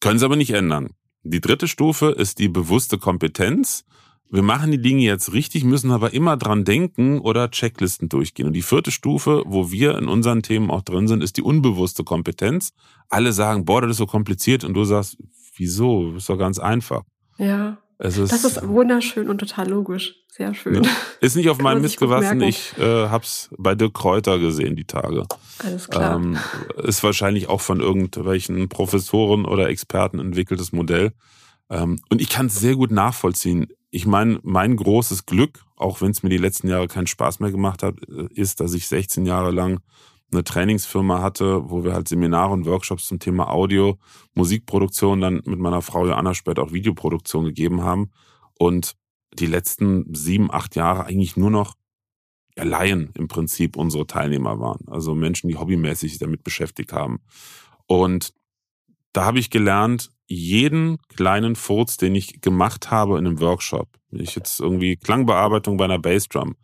[0.00, 0.90] können es aber nicht ändern.
[1.24, 3.84] Die dritte Stufe ist die bewusste Kompetenz.
[4.30, 8.46] Wir machen die Dinge jetzt richtig, müssen aber immer dran denken oder Checklisten durchgehen.
[8.46, 12.04] Und die vierte Stufe, wo wir in unseren Themen auch drin sind, ist die unbewusste
[12.04, 12.72] Kompetenz.
[13.08, 14.64] Alle sagen, boah, das ist so kompliziert.
[14.64, 15.16] Und du sagst,
[15.56, 16.12] wieso?
[16.12, 17.02] Das ist doch ganz einfach.
[17.38, 17.78] Ja.
[17.98, 20.16] Es ist, das ist wunderschön und total logisch.
[20.28, 20.82] Sehr schön.
[20.82, 20.90] Ja.
[21.20, 22.40] Ist nicht auf meinem Mist gewachsen.
[22.40, 25.26] Ich äh, hab's bei Dirk Kräuter gesehen, die Tage.
[25.58, 26.16] Alles klar.
[26.16, 26.36] Ähm,
[26.82, 31.12] ist wahrscheinlich auch von irgendwelchen Professoren oder Experten entwickeltes Modell.
[31.70, 33.68] Ähm, und ich kann es sehr gut nachvollziehen.
[33.90, 37.52] Ich meine, mein großes Glück, auch wenn es mir die letzten Jahre keinen Spaß mehr
[37.52, 39.80] gemacht hat, äh, ist, dass ich 16 Jahre lang
[40.32, 43.98] eine Trainingsfirma hatte, wo wir halt Seminare und Workshops zum Thema Audio,
[44.34, 48.10] Musikproduktion, dann mit meiner Frau Joanna später auch Videoproduktion gegeben haben.
[48.58, 48.96] Und
[49.34, 51.74] die letzten sieben, acht Jahre eigentlich nur noch
[52.56, 54.86] Laien im Prinzip unsere Teilnehmer waren.
[54.88, 57.20] Also Menschen, die hobbymäßig sich damit beschäftigt haben.
[57.86, 58.32] Und
[59.12, 64.34] da habe ich gelernt, jeden kleinen Furz, den ich gemacht habe in einem Workshop, ich
[64.34, 66.56] jetzt irgendwie Klangbearbeitung bei einer Bassdrum,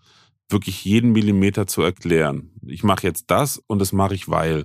[0.52, 2.50] wirklich jeden Millimeter zu erklären.
[2.66, 4.64] Ich mache jetzt das und das mache ich weil.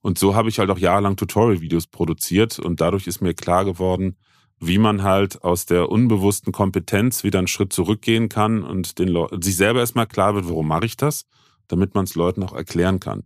[0.00, 4.16] Und so habe ich halt auch jahrelang Tutorial-Videos produziert und dadurch ist mir klar geworden,
[4.60, 9.56] wie man halt aus der unbewussten Kompetenz wieder einen Schritt zurückgehen kann und den sich
[9.56, 11.26] selber erstmal klar wird, warum mache ich das,
[11.68, 13.24] damit man es Leuten auch erklären kann.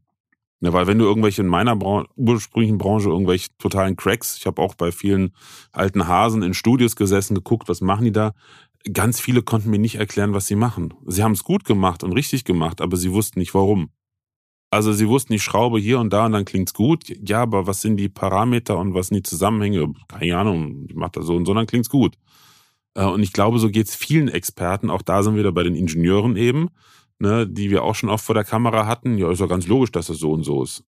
[0.61, 4.61] Ja, weil wenn du irgendwelche in meiner Bran ursprünglichen Branche irgendwelche totalen Cracks, ich habe
[4.61, 5.33] auch bei vielen
[5.71, 8.33] alten Hasen in Studios gesessen, geguckt, was machen die da?
[8.93, 10.95] Ganz viele konnten mir nicht erklären, was sie machen.
[11.07, 13.91] Sie haben es gut gemacht und richtig gemacht, aber sie wussten nicht warum.
[14.71, 17.05] Also sie wussten, ich schraube hier und da und dann klingt's gut.
[17.27, 19.93] Ja, aber was sind die Parameter und was sind die Zusammenhänge?
[20.09, 22.17] Keine Ahnung, ich mache das so und so, dann klingt's gut.
[22.95, 24.91] Äh, und ich glaube, so geht's vielen Experten.
[24.91, 26.69] Auch da sind wir wieder bei den Ingenieuren eben,
[27.19, 29.17] ne, die wir auch schon oft vor der Kamera hatten.
[29.19, 30.85] Ja, ist ja ganz logisch, dass das so und so ist.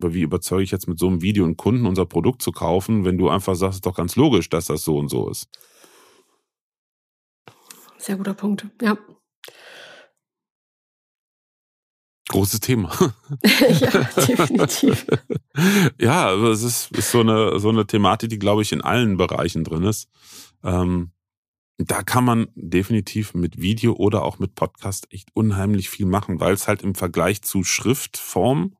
[0.00, 3.04] Aber wie überzeuge ich jetzt mit so einem Video einen Kunden, unser Produkt zu kaufen,
[3.04, 5.48] wenn du einfach sagst, ist doch ganz logisch, dass das so und so ist.
[8.08, 8.96] Sehr guter Punkt, ja.
[12.28, 12.90] Großes Thema.
[13.44, 13.90] ja,
[14.26, 15.06] definitiv.
[16.00, 19.18] ja, aber es ist, ist so, eine, so eine Thematik, die, glaube ich, in allen
[19.18, 20.08] Bereichen drin ist.
[20.64, 21.10] Ähm,
[21.76, 26.54] da kann man definitiv mit Video oder auch mit Podcast echt unheimlich viel machen, weil
[26.54, 28.74] es halt im Vergleich zu Schriftform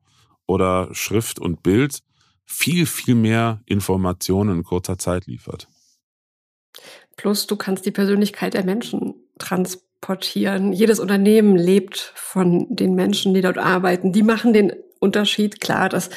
[0.47, 2.01] oder Schrift und Bild
[2.45, 5.67] viel, viel mehr Informationen in kurzer Zeit liefert.
[7.15, 10.73] Plus, du kannst die Persönlichkeit der Menschen transportieren portieren.
[10.73, 14.11] Jedes Unternehmen lebt von den Menschen, die dort arbeiten.
[14.11, 15.61] Die machen den Unterschied.
[15.61, 16.09] Klar, das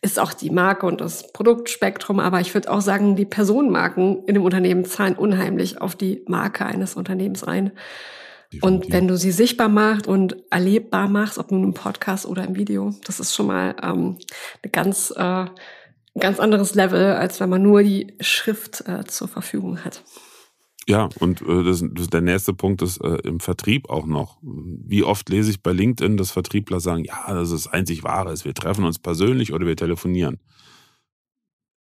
[0.00, 2.20] ist auch die Marke und das Produktspektrum.
[2.20, 6.66] Aber ich würde auch sagen, die Personenmarken in dem Unternehmen zahlen unheimlich auf die Marke
[6.66, 7.72] eines Unternehmens ein.
[8.62, 12.56] Und wenn du sie sichtbar machst und erlebbar machst, ob nun im Podcast oder im
[12.56, 14.16] Video, das ist schon mal ähm,
[14.62, 15.50] eine ganz, äh, ein
[16.18, 20.02] ganz anderes Level, als wenn man nur die Schrift äh, zur Verfügung hat.
[20.88, 24.38] Ja, und äh, das, das, der nächste Punkt ist äh, im Vertrieb auch noch.
[24.40, 28.54] Wie oft lese ich bei LinkedIn, dass Vertriebler sagen, ja, das ist einzig Wahre, wir
[28.54, 30.40] treffen uns persönlich oder wir telefonieren.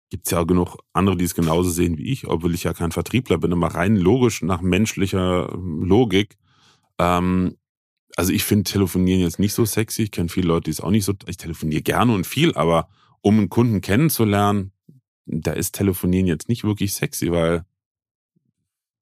[0.09, 2.73] Gibt es ja auch genug andere, die es genauso sehen wie ich, obwohl ich ja
[2.73, 6.39] kein Vertriebler bin, aber rein logisch nach menschlicher ähm, Logik.
[6.99, 7.59] Ähm,
[8.17, 10.05] also ich finde Telefonieren jetzt nicht so sexy.
[10.05, 11.13] Ich kenne viele Leute, die es auch nicht so.
[11.27, 12.89] Ich telefoniere gerne und viel, aber
[13.21, 14.73] um einen Kunden kennenzulernen,
[15.27, 17.67] da ist Telefonieren jetzt nicht wirklich sexy, weil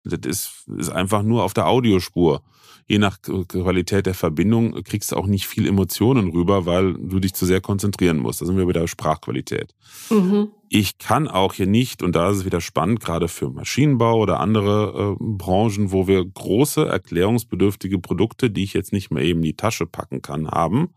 [0.07, 2.43] das ist, ist einfach nur auf der Audiospur.
[2.89, 7.35] Je nach Qualität der Verbindung kriegst du auch nicht viel Emotionen rüber, weil du dich
[7.35, 8.41] zu sehr konzentrieren musst.
[8.41, 9.75] Da sind wir wieder bei Sprachqualität.
[10.09, 10.51] Mhm.
[10.69, 14.39] Ich kann auch hier nicht, und da ist es wieder spannend, gerade für Maschinenbau oder
[14.39, 19.47] andere äh, Branchen, wo wir große erklärungsbedürftige Produkte, die ich jetzt nicht mehr eben in
[19.47, 20.91] die Tasche packen kann, haben.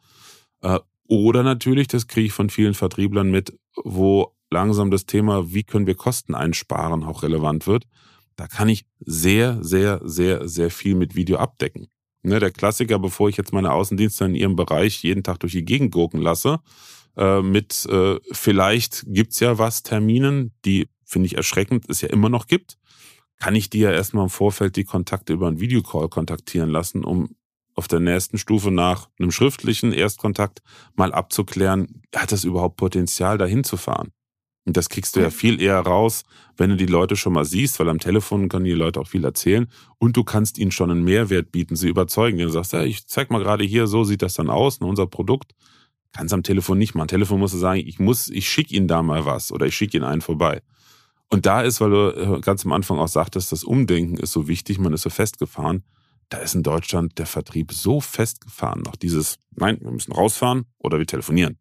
[0.62, 5.64] Äh, oder natürlich, das kriege ich von vielen Vertrieblern mit, wo langsam das Thema, wie
[5.64, 7.86] können wir Kosten einsparen, auch relevant wird.
[8.40, 11.88] Da kann ich sehr, sehr, sehr, sehr viel mit Video abdecken.
[12.24, 15.66] Ne, der Klassiker, bevor ich jetzt meine Außendienste in ihrem Bereich jeden Tag durch die
[15.66, 16.60] Gegend gurken lasse,
[17.18, 22.30] äh, mit äh, vielleicht gibt's ja was Terminen, die finde ich erschreckend, es ja immer
[22.30, 22.78] noch gibt,
[23.40, 27.36] kann ich die ja erstmal im Vorfeld die Kontakte über einen Videocall kontaktieren lassen, um
[27.76, 30.62] auf der nächsten Stufe nach einem schriftlichen Erstkontakt
[30.96, 34.12] mal abzuklären, hat das überhaupt Potenzial, dahin zu fahren?
[34.70, 37.80] Und das kriegst du ja viel eher raus, wenn du die Leute schon mal siehst,
[37.80, 39.68] weil am Telefon können die Leute auch viel erzählen
[39.98, 42.38] und du kannst ihnen schon einen Mehrwert bieten, sie überzeugen.
[42.38, 45.08] Du sagst, ja, ich zeig mal gerade hier, so sieht das dann aus, ne, unser
[45.08, 45.56] Produkt.
[46.12, 47.06] Kannst am Telefon nicht machen.
[47.06, 49.76] Am Telefon musst du sagen, ich muss, ich schicke ihnen da mal was oder ich
[49.76, 50.62] schicke ihnen einen vorbei.
[51.30, 54.48] Und da ist, weil du äh, ganz am Anfang auch sagtest, das Umdenken ist so
[54.48, 55.84] wichtig, man ist so festgefahren.
[56.30, 58.84] Da ist in Deutschland der Vertrieb so festgefahren.
[58.84, 61.58] Noch dieses, nein, wir müssen rausfahren oder wir telefonieren.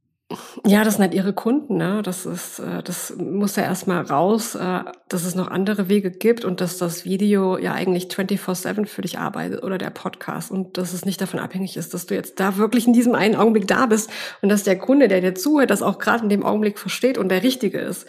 [0.67, 2.03] Ja, das sind halt ihre Kunden, ne?
[2.03, 6.45] Das ist, äh, das muss ja erstmal raus, äh, dass es noch andere Wege gibt
[6.45, 10.93] und dass das Video ja eigentlich 24-7 für dich arbeitet oder der Podcast und dass
[10.93, 13.87] es nicht davon abhängig ist, dass du jetzt da wirklich in diesem einen Augenblick da
[13.87, 14.11] bist
[14.43, 17.31] und dass der Kunde, der dir zuhört, das auch gerade in dem Augenblick versteht und
[17.31, 18.07] der Richtige ist.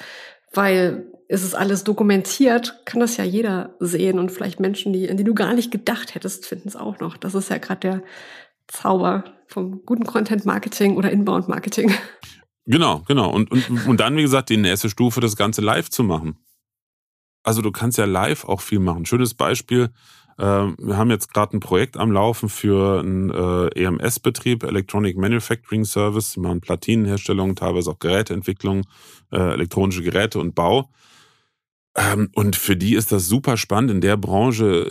[0.52, 5.16] Weil ist es alles dokumentiert, kann das ja jeder sehen und vielleicht Menschen, die, an
[5.16, 7.16] die du gar nicht gedacht hättest, finden es auch noch.
[7.16, 8.04] Das ist ja gerade der,
[8.70, 11.92] Zauber vom guten Content Marketing oder Inbound Marketing.
[12.66, 13.32] Genau, genau.
[13.32, 16.38] Und, und, und dann, wie gesagt, die nächste Stufe, das Ganze live zu machen.
[17.42, 19.08] Also du kannst ja live auch viel machen.
[19.08, 19.90] Schönes Beispiel.
[20.38, 25.84] Äh, wir haben jetzt gerade ein Projekt am Laufen für einen äh, EMS-Betrieb, Electronic Manufacturing
[25.84, 26.36] Service.
[26.36, 28.86] Wir machen Platinenherstellung, teilweise auch Geräteentwicklung,
[29.32, 30.92] äh, elektronische Geräte und Bau.
[31.96, 33.90] Ähm, und für die ist das super spannend.
[33.90, 34.84] In der Branche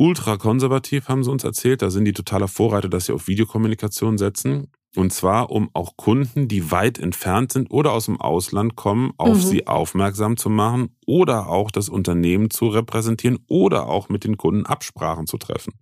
[0.00, 1.82] ultra konservativ, haben sie uns erzählt.
[1.82, 4.68] Da sind die totaler Vorreiter, dass sie auf Videokommunikation setzen.
[4.96, 9.36] Und zwar, um auch Kunden, die weit entfernt sind oder aus dem Ausland kommen, auf
[9.36, 9.42] mhm.
[9.42, 14.64] sie aufmerksam zu machen oder auch das Unternehmen zu repräsentieren oder auch mit den Kunden
[14.64, 15.74] Absprachen zu treffen.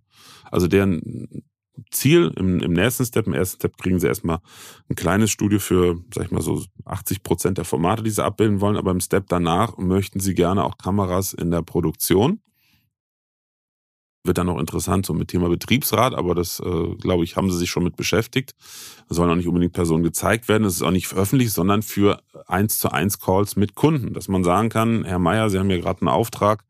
[0.51, 1.45] Also deren
[1.89, 4.39] Ziel im, im nächsten Step, im ersten Step kriegen sie erstmal
[4.89, 8.59] ein kleines Studio für, sag ich mal so, 80 Prozent der Formate, die sie abbilden
[8.59, 12.41] wollen, aber im Step danach möchten sie gerne auch Kameras in der Produktion
[14.23, 17.57] wird dann noch interessant, so mit Thema Betriebsrat, aber das, äh, glaube ich, haben sie
[17.57, 18.53] sich schon mit beschäftigt.
[19.07, 20.63] Da sollen auch nicht unbedingt Personen gezeigt werden.
[20.63, 24.43] Das ist auch nicht veröffentlicht, sondern für eins zu eins Calls mit Kunden, dass man
[24.43, 26.65] sagen kann, Herr Meier, Sie haben hier gerade einen Auftrag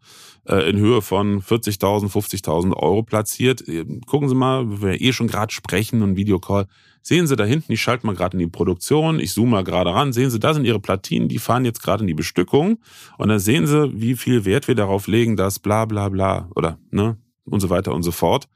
[0.45, 3.68] äh, in Höhe von 40.000, 50.000 Euro platziert.
[3.68, 6.68] Äh, gucken Sie mal, wir eh schon gerade sprechen und Videocall.
[7.02, 9.93] Sehen Sie da hinten, ich schalte mal gerade in die Produktion, ich zoome mal gerade
[9.93, 12.80] ran, sehen Sie, da sind Ihre Platinen, die fahren jetzt gerade in die Bestückung
[13.18, 16.78] und dann sehen Sie, wie viel Wert wir darauf legen, dass bla bla bla oder
[16.91, 17.18] ne,
[17.50, 18.47] und so weiter und so fort.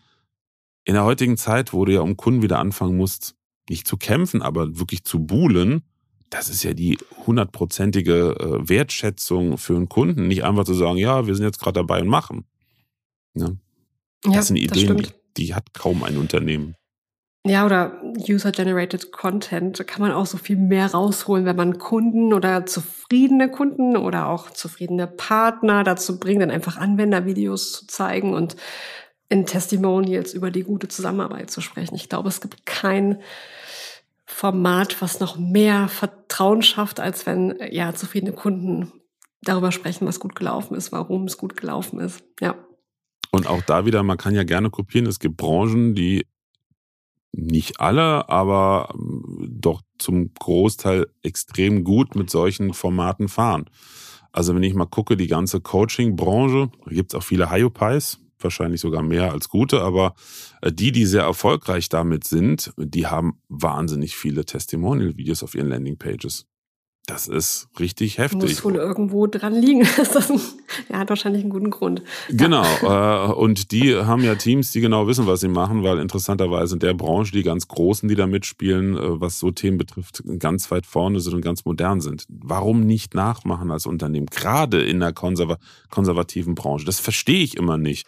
[0.85, 3.35] In der heutigen Zeit, wo du ja um Kunden wieder anfangen musst,
[3.69, 5.83] nicht zu kämpfen, aber wirklich zu buhlen,
[6.29, 10.27] das ist ja die hundertprozentige äh, Wertschätzung für einen Kunden.
[10.27, 12.45] Nicht einfach zu sagen, ja, wir sind jetzt gerade dabei und machen.
[13.35, 13.51] Ja,
[14.23, 16.75] das ja, sind Ideen, das die, die hat kaum ein Unternehmen.
[17.45, 22.65] Ja, oder User-Generated Content kann man auch so viel mehr rausholen, wenn man Kunden oder
[22.65, 28.55] zufriedene Kunden oder auch zufriedene Partner dazu bringt, dann einfach Anwendervideos zu zeigen und
[29.27, 31.95] in Testimonials über die gute Zusammenarbeit zu sprechen.
[31.95, 33.19] Ich glaube, es gibt kein
[34.25, 38.93] Format, was noch mehr Vertrauen schafft, als wenn ja zufriedene Kunden
[39.41, 42.23] darüber sprechen, was gut gelaufen ist, warum es gut gelaufen ist.
[42.39, 42.55] Ja.
[43.31, 45.07] Und auch da wieder, man kann ja gerne kopieren.
[45.07, 46.25] Es gibt Branchen, die
[47.33, 53.65] nicht alle, aber ähm, doch zum Großteil extrem gut mit solchen Formaten fahren.
[54.31, 58.81] Also wenn ich mal gucke, die ganze Coaching-Branche, da gibt es auch viele Hyopies, wahrscheinlich
[58.81, 60.15] sogar mehr als gute, aber
[60.61, 66.45] äh, die, die sehr erfolgreich damit sind, die haben wahnsinnig viele Testimonial-Videos auf ihren Landingpages.
[67.05, 68.41] Das ist richtig heftig.
[68.41, 69.81] Muss wohl irgendwo dran liegen.
[70.89, 72.01] er hat wahrscheinlich einen guten Grund.
[72.29, 72.63] Genau.
[72.81, 76.79] Äh, und die haben ja Teams, die genau wissen, was sie machen, weil interessanterweise in
[76.79, 80.85] der Branche die ganz Großen, die da mitspielen, äh, was so Themen betrifft, ganz weit
[80.85, 82.23] vorne sind und ganz modern sind.
[82.29, 84.27] Warum nicht nachmachen als Unternehmen?
[84.27, 85.57] Gerade in der konserva
[85.89, 86.85] konservativen Branche.
[86.85, 88.07] Das verstehe ich immer nicht.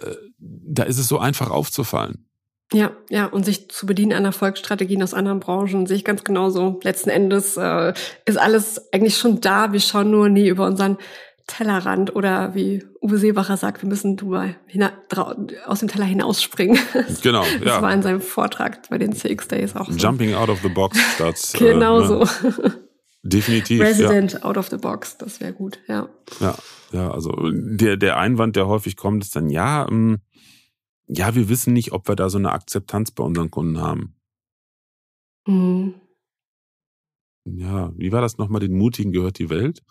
[0.00, 2.26] Äh, da ist es so einfach aufzufallen.
[2.72, 6.80] Ja, ja, und sich zu bedienen an Erfolgsstrategien aus anderen Branchen sehe ich ganz genauso.
[6.82, 7.92] Letzten Endes äh,
[8.24, 9.72] ist alles eigentlich schon da.
[9.72, 10.96] Wir schauen nur nie über unseren
[11.46, 14.54] Tellerrand oder wie Uwe Seebacher sagt, wir müssen drüber
[15.66, 16.78] aus dem Teller hinausspringen.
[17.22, 17.58] Genau, ja.
[17.64, 19.96] Das war in seinem Vortrag bei den CX Days auch so.
[19.96, 21.36] Jumping out of the box statt.
[21.58, 22.06] genau äh, ne?
[22.08, 22.70] so.
[23.22, 23.80] Definitiv.
[23.80, 24.42] Resident ja.
[24.42, 26.08] out of the box, das wäre gut, ja.
[26.40, 26.54] Ja,
[26.92, 30.18] ja, also der, der Einwand, der häufig kommt, ist dann, ja, ähm,
[31.14, 34.16] ja, wir wissen nicht, ob wir da so eine Akzeptanz bei unseren Kunden haben.
[35.46, 35.94] Mhm.
[37.44, 38.60] Ja, wie war das nochmal?
[38.60, 39.82] Den Mutigen gehört die Welt?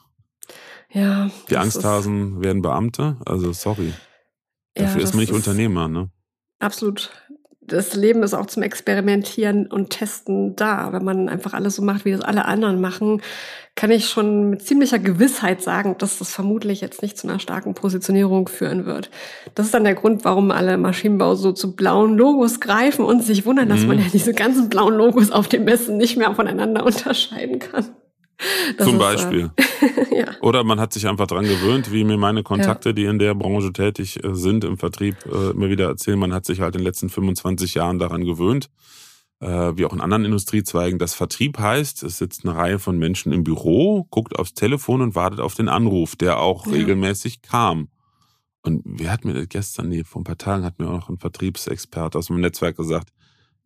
[0.89, 1.30] Ja.
[1.49, 3.17] Die Angsthasen werden Beamte?
[3.26, 3.93] Also, sorry.
[4.74, 6.09] Dafür ja, ist man nicht ist Unternehmer, ne?
[6.59, 7.11] Absolut
[7.72, 10.91] das Leben ist auch zum Experimentieren und Testen da.
[10.91, 13.22] Wenn man einfach alles so macht, wie das alle anderen machen,
[13.76, 17.74] kann ich schon mit ziemlicher Gewissheit sagen, dass das vermutlich jetzt nicht zu einer starken
[17.74, 19.09] Positionierung führen wird.
[19.55, 23.45] Das ist dann der Grund, warum alle Maschinenbau so zu blauen Logos greifen und sich
[23.45, 24.03] wundern, dass man mhm.
[24.03, 27.86] ja diese ganzen blauen Logos auf dem Messen nicht mehr voneinander unterscheiden kann.
[28.78, 29.52] Das Zum äh, Beispiel.
[30.12, 30.26] Ja.
[30.42, 32.94] Oder man hat sich einfach dran gewöhnt, wie mir meine Kontakte, ja.
[32.94, 36.20] die in der Branche tätig äh, sind, im Vertrieb, äh, immer wieder erzählen.
[36.20, 38.70] Man hat sich halt in den letzten 25 Jahren daran gewöhnt,
[39.39, 43.32] äh, wie auch in anderen Industriezweigen, dass Vertrieb heißt, es sitzt eine Reihe von Menschen
[43.32, 46.74] im Büro, guckt aufs Telefon und wartet auf den Anruf, der auch ja.
[46.74, 47.88] regelmäßig kam.
[48.62, 51.10] Und wer hat mir das gestern, nee, vor ein paar Tagen hat mir auch noch
[51.10, 53.10] ein Vertriebsexperte aus meinem Netzwerk gesagt,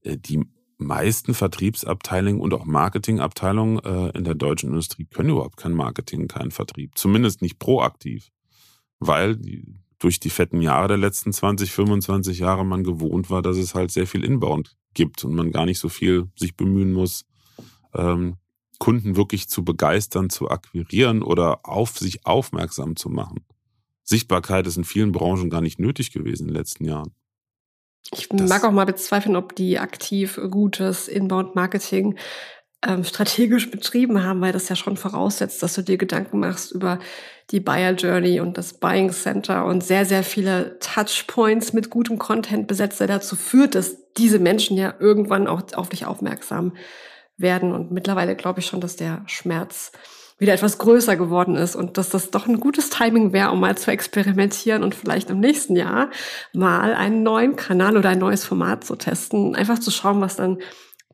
[0.06, 0.46] die
[0.78, 6.52] meisten Vertriebsabteilungen und auch Marketingabteilungen äh, in der deutschen Industrie können überhaupt kein Marketing, keinen
[6.52, 6.98] Vertrieb.
[6.98, 8.32] Zumindest nicht proaktiv.
[9.00, 9.66] Weil die,
[10.00, 13.92] durch die fetten Jahre der letzten 20, 25 Jahre man gewohnt war, dass es halt
[13.92, 17.26] sehr viel Inbound gibt und man gar nicht so viel sich bemühen muss,
[17.94, 18.36] ähm,
[18.80, 23.46] Kunden wirklich zu begeistern, zu akquirieren oder auf sich aufmerksam zu machen.
[24.04, 27.14] Sichtbarkeit ist in vielen Branchen gar nicht nötig gewesen in den letzten Jahren.
[28.14, 32.18] Ich das mag auch mal bezweifeln, ob die aktiv gutes Inbound-Marketing
[32.86, 37.00] ähm, strategisch betrieben haben, weil das ja schon voraussetzt, dass du dir Gedanken machst über
[37.52, 42.68] die Buyer Journey und das Buying Center und sehr, sehr viele Touchpoints mit gutem Content
[42.68, 46.74] besetzt, der dazu führt, dass diese Menschen ja irgendwann auch auf dich aufmerksam
[47.38, 47.72] werden.
[47.72, 49.92] Und mittlerweile glaube ich schon, dass der Schmerz
[50.38, 53.78] wieder etwas größer geworden ist und dass das doch ein gutes Timing wäre, um mal
[53.78, 56.10] zu experimentieren und vielleicht im nächsten Jahr
[56.54, 60.60] mal einen neuen Kanal oder ein neues Format zu testen, einfach zu schauen, was dann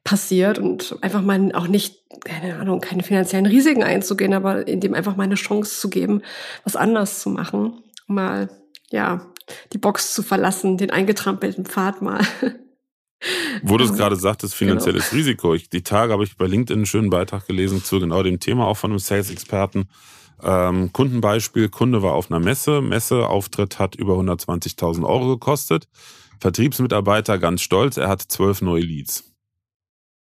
[0.03, 4.95] passiert und einfach mal auch nicht, keine Ahnung, keine finanziellen Risiken einzugehen, aber in dem
[4.95, 6.23] einfach mal eine Chance zu geben,
[6.63, 8.49] was anders zu machen, mal,
[8.89, 9.27] ja,
[9.73, 12.21] die Box zu verlassen, den eingetrampelten Pfad mal
[13.61, 15.19] Wo du es gerade sagtest, finanzielles genau.
[15.19, 15.53] Risiko.
[15.53, 18.65] Ich, die Tage habe ich bei LinkedIn einen schönen Beitrag gelesen zu genau dem Thema,
[18.65, 19.89] auch von einem Sales-Experten.
[20.41, 25.87] Ähm, Kundenbeispiel, Kunde war auf einer Messe, Messeauftritt hat über 120.000 Euro gekostet.
[26.39, 29.31] Vertriebsmitarbeiter ganz stolz, er hat zwölf neue Leads.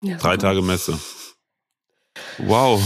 [0.04, 1.00] Ja, Drei Tage Messe.
[2.40, 2.82] Wow.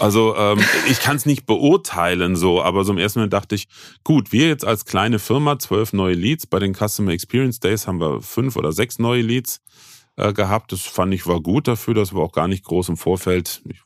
[0.00, 3.68] Also ähm, ich kann es nicht beurteilen so, aber so im ersten Moment dachte ich,
[4.02, 6.46] gut, wir jetzt als kleine Firma zwölf neue Leads.
[6.46, 9.60] Bei den Customer Experience Days haben wir fünf oder sechs neue Leads
[10.16, 10.72] äh, gehabt.
[10.72, 13.82] Das fand ich war gut dafür, dass wir auch gar nicht groß im Vorfeld, ich,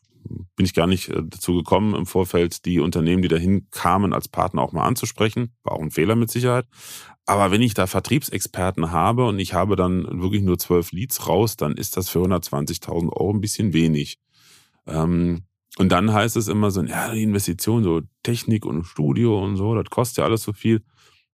[0.55, 4.29] bin ich gar nicht äh, dazu gekommen, im Vorfeld die Unternehmen, die dahin kamen, als
[4.29, 5.53] Partner auch mal anzusprechen.
[5.65, 6.67] War auch ein Fehler mit Sicherheit.
[7.27, 11.57] Aber wenn ich da Vertriebsexperten habe und ich habe dann wirklich nur zwölf Leads raus,
[11.57, 14.21] dann ist das für 120.000 Euro ein bisschen wenig.
[14.87, 15.43] Ähm,
[15.79, 19.75] und dann heißt es immer so, ja, die Investition, so Technik und Studio und so,
[19.75, 20.83] das kostet ja alles so viel.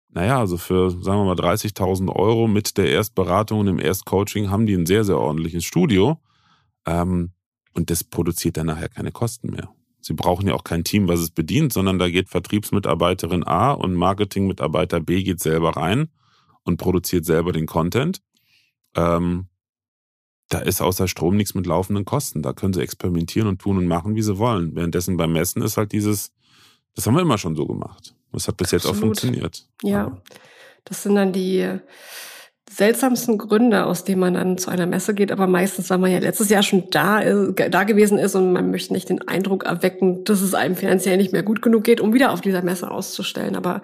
[0.09, 4.67] Naja, also für, sagen wir mal, 30.000 Euro mit der Erstberatung und dem Erstcoaching haben
[4.67, 6.21] die ein sehr, sehr ordentliches Studio.
[6.87, 7.33] Ähm,
[7.75, 9.69] und das produziert dann nachher keine Kosten mehr.
[10.01, 13.95] Sie brauchen ja auch kein Team, was es bedient, sondern da geht Vertriebsmitarbeiterin A und
[13.95, 16.09] Marketingmitarbeiter B geht selber rein
[16.65, 18.21] und produziert selber den Content.
[18.97, 19.50] Ähm,
[20.51, 22.43] da ist außer Strom nichts mit laufenden Kosten.
[22.43, 24.75] Da können sie experimentieren und tun und machen, wie sie wollen.
[24.75, 26.33] Währenddessen beim Messen ist halt dieses,
[26.95, 28.15] das haben wir immer schon so gemacht.
[28.33, 28.85] Das hat bis Absolut.
[28.85, 29.65] jetzt auch funktioniert.
[29.83, 30.21] Ja,
[30.85, 31.69] das sind dann die
[32.69, 36.19] seltsamsten Gründe, aus denen man dann zu einer Messe geht, aber meistens, weil man ja
[36.19, 40.41] letztes Jahr schon da, da gewesen ist und man möchte nicht den Eindruck erwecken, dass
[40.41, 43.57] es einem finanziell nicht mehr gut genug geht, um wieder auf dieser Messe auszustellen.
[43.57, 43.83] Aber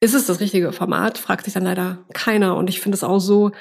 [0.00, 2.56] ist es das richtige Format, fragt sich dann leider keiner.
[2.56, 3.52] Und ich finde es auch so,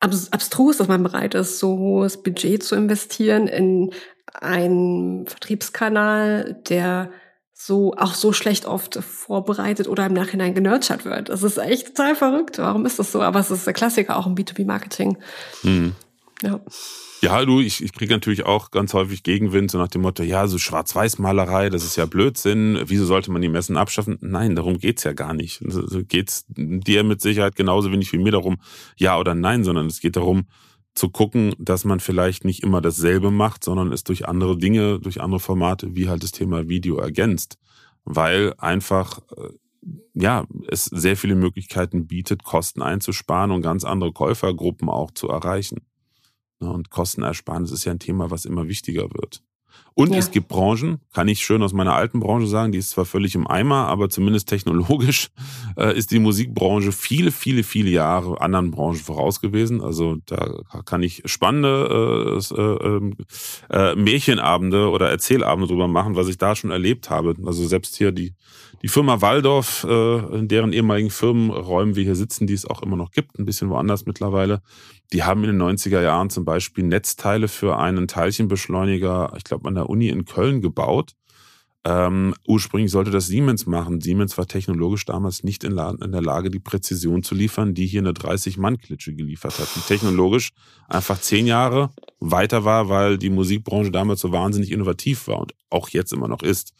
[0.00, 3.92] abstrus, dass man bereit ist, so hohes Budget zu investieren in
[4.32, 7.10] einen Vertriebskanal, der
[7.52, 11.28] so auch so schlecht oft vorbereitet oder im Nachhinein genurtured wird.
[11.28, 12.58] Das ist echt total verrückt.
[12.58, 13.20] Warum ist das so?
[13.20, 15.18] Aber es ist der Klassiker auch im B2B-Marketing.
[15.64, 15.94] Mhm.
[16.42, 16.60] Ja.
[17.20, 20.46] Ja, du, ich, ich kriege natürlich auch ganz häufig Gegenwind, so nach dem Motto, ja,
[20.46, 24.18] so Schwarz-Weiß-Malerei, das ist ja Blödsinn, wieso sollte man die Messen abschaffen?
[24.20, 25.60] Nein, darum geht's ja gar nicht.
[25.64, 28.58] Also geht's dir mit Sicherheit genauso wenig wie mir darum,
[28.96, 30.46] ja oder nein, sondern es geht darum,
[30.94, 35.20] zu gucken, dass man vielleicht nicht immer dasselbe macht, sondern es durch andere Dinge, durch
[35.20, 37.58] andere Formate, wie halt das Thema Video ergänzt.
[38.04, 39.50] Weil einfach, äh,
[40.14, 45.87] ja, es sehr viele Möglichkeiten bietet, Kosten einzusparen und ganz andere Käufergruppen auch zu erreichen.
[46.60, 49.42] Ne, und Kostenersparnis ist ja ein Thema, was immer wichtiger wird.
[49.94, 50.18] Und ja.
[50.18, 53.34] es gibt Branchen, kann ich schön aus meiner alten Branche sagen, die ist zwar völlig
[53.34, 55.30] im Eimer, aber zumindest technologisch
[55.76, 59.80] äh, ist die Musikbranche viele, viele, viele Jahre anderen Branchen voraus gewesen.
[59.80, 63.16] Also da kann ich spannende äh, äh, ähm,
[63.70, 67.34] äh, Märchenabende oder Erzählabende drüber machen, was ich da schon erlebt habe.
[67.44, 68.34] Also selbst hier die
[68.82, 72.96] die Firma Waldorf, äh, in deren ehemaligen Firmenräumen wir hier sitzen, die es auch immer
[72.96, 74.62] noch gibt, ein bisschen woanders mittlerweile,
[75.12, 79.74] die haben in den 90er Jahren zum Beispiel Netzteile für einen Teilchenbeschleuniger, ich glaube, an
[79.74, 81.14] der Uni in Köln gebaut.
[81.84, 84.00] Ähm, ursprünglich sollte das Siemens machen.
[84.00, 88.00] Siemens war technologisch damals nicht in, in der Lage, die Präzision zu liefern, die hier
[88.00, 89.68] eine 30-Mann-Klitsche geliefert hat.
[89.74, 90.50] Die technologisch
[90.88, 95.88] einfach zehn Jahre weiter war, weil die Musikbranche damals so wahnsinnig innovativ war und auch
[95.88, 96.74] jetzt immer noch ist.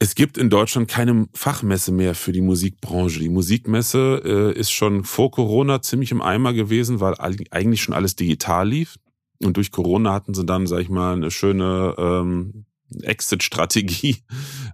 [0.00, 3.18] Es gibt in Deutschland keine Fachmesse mehr für die Musikbranche.
[3.18, 8.14] Die Musikmesse äh, ist schon vor Corona ziemlich im Eimer gewesen, weil eigentlich schon alles
[8.14, 8.96] digital lief.
[9.42, 12.66] Und durch Corona hatten sie dann, sag ich mal, eine schöne ähm,
[13.02, 14.18] Exit-Strategie.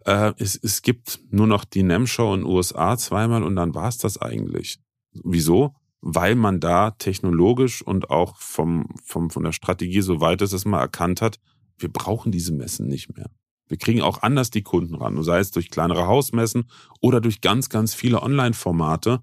[0.07, 3.89] Äh, es, es gibt nur noch die NEM-Show in den USA zweimal und dann war
[3.89, 4.79] es das eigentlich.
[5.12, 5.77] Wieso?
[6.03, 10.66] Weil man da technologisch und auch vom, vom, von der Strategie so weit ist, dass
[10.66, 11.41] man erkannt hat,
[11.79, 13.31] wir brauchen diese Messen nicht mehr.
[13.69, 16.69] Wir kriegen auch anders die Kunden ran, sei es durch kleinere Hausmessen
[17.01, 19.21] oder durch ganz, ganz viele Online-Formate,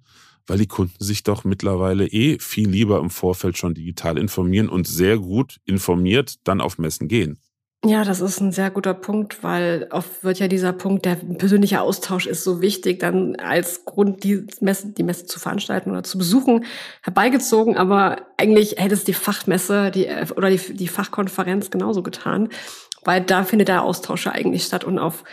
[0.47, 4.87] weil die Kunden sich doch mittlerweile eh viel lieber im Vorfeld schon digital informieren und
[4.87, 7.39] sehr gut informiert dann auf Messen gehen.
[7.83, 11.81] Ja, das ist ein sehr guter Punkt, weil oft wird ja dieser Punkt, der persönliche
[11.81, 16.19] Austausch ist so wichtig, dann als Grund, die Messe, die Messe zu veranstalten oder zu
[16.19, 16.65] besuchen,
[17.01, 17.77] herbeigezogen.
[17.77, 22.49] Aber eigentlich hätte es die Fachmesse die, oder die, die Fachkonferenz genauso getan
[23.03, 25.23] weil da findet der Austausch ja eigentlich statt und auf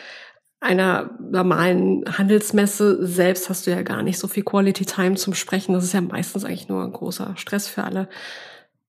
[0.61, 5.73] einer normalen Handelsmesse selbst hast du ja gar nicht so viel Quality Time zum Sprechen.
[5.73, 8.09] Das ist ja meistens eigentlich nur ein großer Stress für alle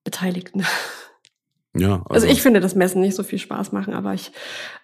[0.04, 0.66] Beteiligten.
[1.76, 4.32] Ja, also, also ich finde, dass Messen nicht so viel Spaß machen, aber ich,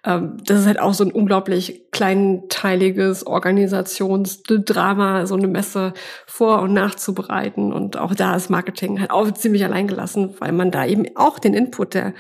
[0.04, 5.94] ähm, das ist halt auch so ein unglaublich kleinteiliges Organisationsdrama, so eine Messe
[6.28, 7.74] vor- und nachzubereiten.
[7.74, 11.56] Und auch da ist Marketing halt auch ziemlich alleingelassen, weil man da eben auch den
[11.56, 12.14] Input der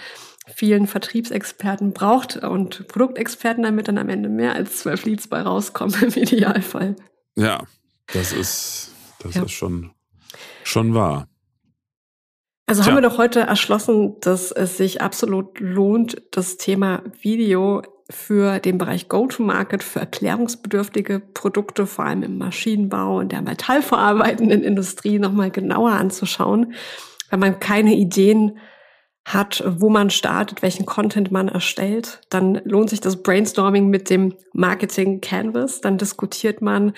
[0.53, 5.95] vielen Vertriebsexperten braucht und Produktexperten, damit dann am Ende mehr als zwölf Leads bei rauskommen
[6.01, 6.95] im Idealfall.
[7.35, 7.63] Ja,
[8.13, 9.43] das ist, das ja.
[9.43, 9.91] ist schon,
[10.63, 11.27] schon wahr.
[12.67, 12.91] Also Tja.
[12.91, 18.77] haben wir doch heute erschlossen, dass es sich absolut lohnt, das Thema Video für den
[18.77, 25.91] Bereich Go-to-Market, für erklärungsbedürftige Produkte, vor allem im Maschinenbau und der metallverarbeitenden Industrie nochmal genauer
[25.91, 26.73] anzuschauen,
[27.29, 28.59] weil man keine Ideen
[29.25, 34.35] hat, wo man startet, welchen Content man erstellt, dann lohnt sich das Brainstorming mit dem
[34.53, 35.81] Marketing Canvas.
[35.81, 36.93] Dann diskutiert man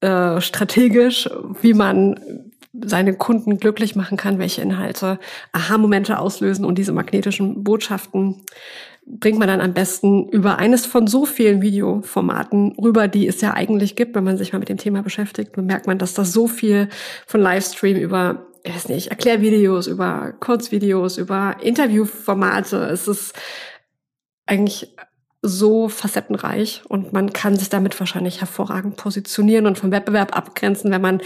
[0.00, 1.28] äh, strategisch,
[1.62, 2.20] wie man
[2.84, 5.18] seine Kunden glücklich machen kann, welche Inhalte
[5.52, 8.42] Aha-Momente auslösen und diese magnetischen Botschaften
[9.06, 13.52] bringt man dann am besten über eines von so vielen Videoformaten rüber, die es ja
[13.52, 14.14] eigentlich gibt.
[14.14, 16.88] Wenn man sich mal mit dem Thema beschäftigt, bemerkt man, dass das so viel
[17.26, 22.76] von Livestream über ich weiß nicht, Erklärvideos, über Kurzvideos, über Interviewformate.
[22.86, 23.34] Es ist
[24.46, 24.88] eigentlich
[25.42, 31.02] so facettenreich und man kann sich damit wahrscheinlich hervorragend positionieren und vom Wettbewerb abgrenzen, wenn
[31.02, 31.20] man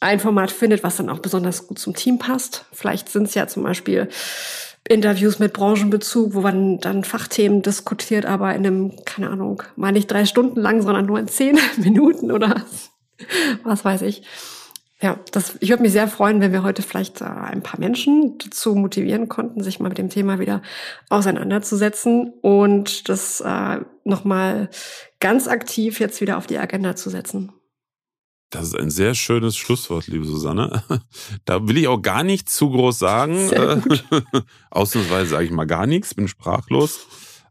[0.00, 2.64] ein Format findet, was dann auch besonders gut zum Team passt.
[2.72, 4.08] Vielleicht sind es ja zum Beispiel
[4.88, 10.10] Interviews mit Branchenbezug, wo man dann Fachthemen diskutiert, aber in einem, keine Ahnung, mal nicht
[10.10, 12.64] drei Stunden lang, sondern nur in zehn Minuten oder
[13.62, 14.24] was weiß ich.
[15.02, 18.38] Ja, das, ich würde mich sehr freuen, wenn wir heute vielleicht äh, ein paar Menschen
[18.38, 20.62] dazu motivieren konnten, sich mal mit dem Thema wieder
[21.08, 24.70] auseinanderzusetzen und das äh, nochmal
[25.18, 27.52] ganz aktiv jetzt wieder auf die Agenda zu setzen.
[28.50, 30.84] Das ist ein sehr schönes Schlusswort, liebe Susanne.
[31.46, 33.50] Da will ich auch gar nichts zu groß sagen.
[34.70, 37.00] Ausnahmsweise sage ich mal gar nichts, bin sprachlos,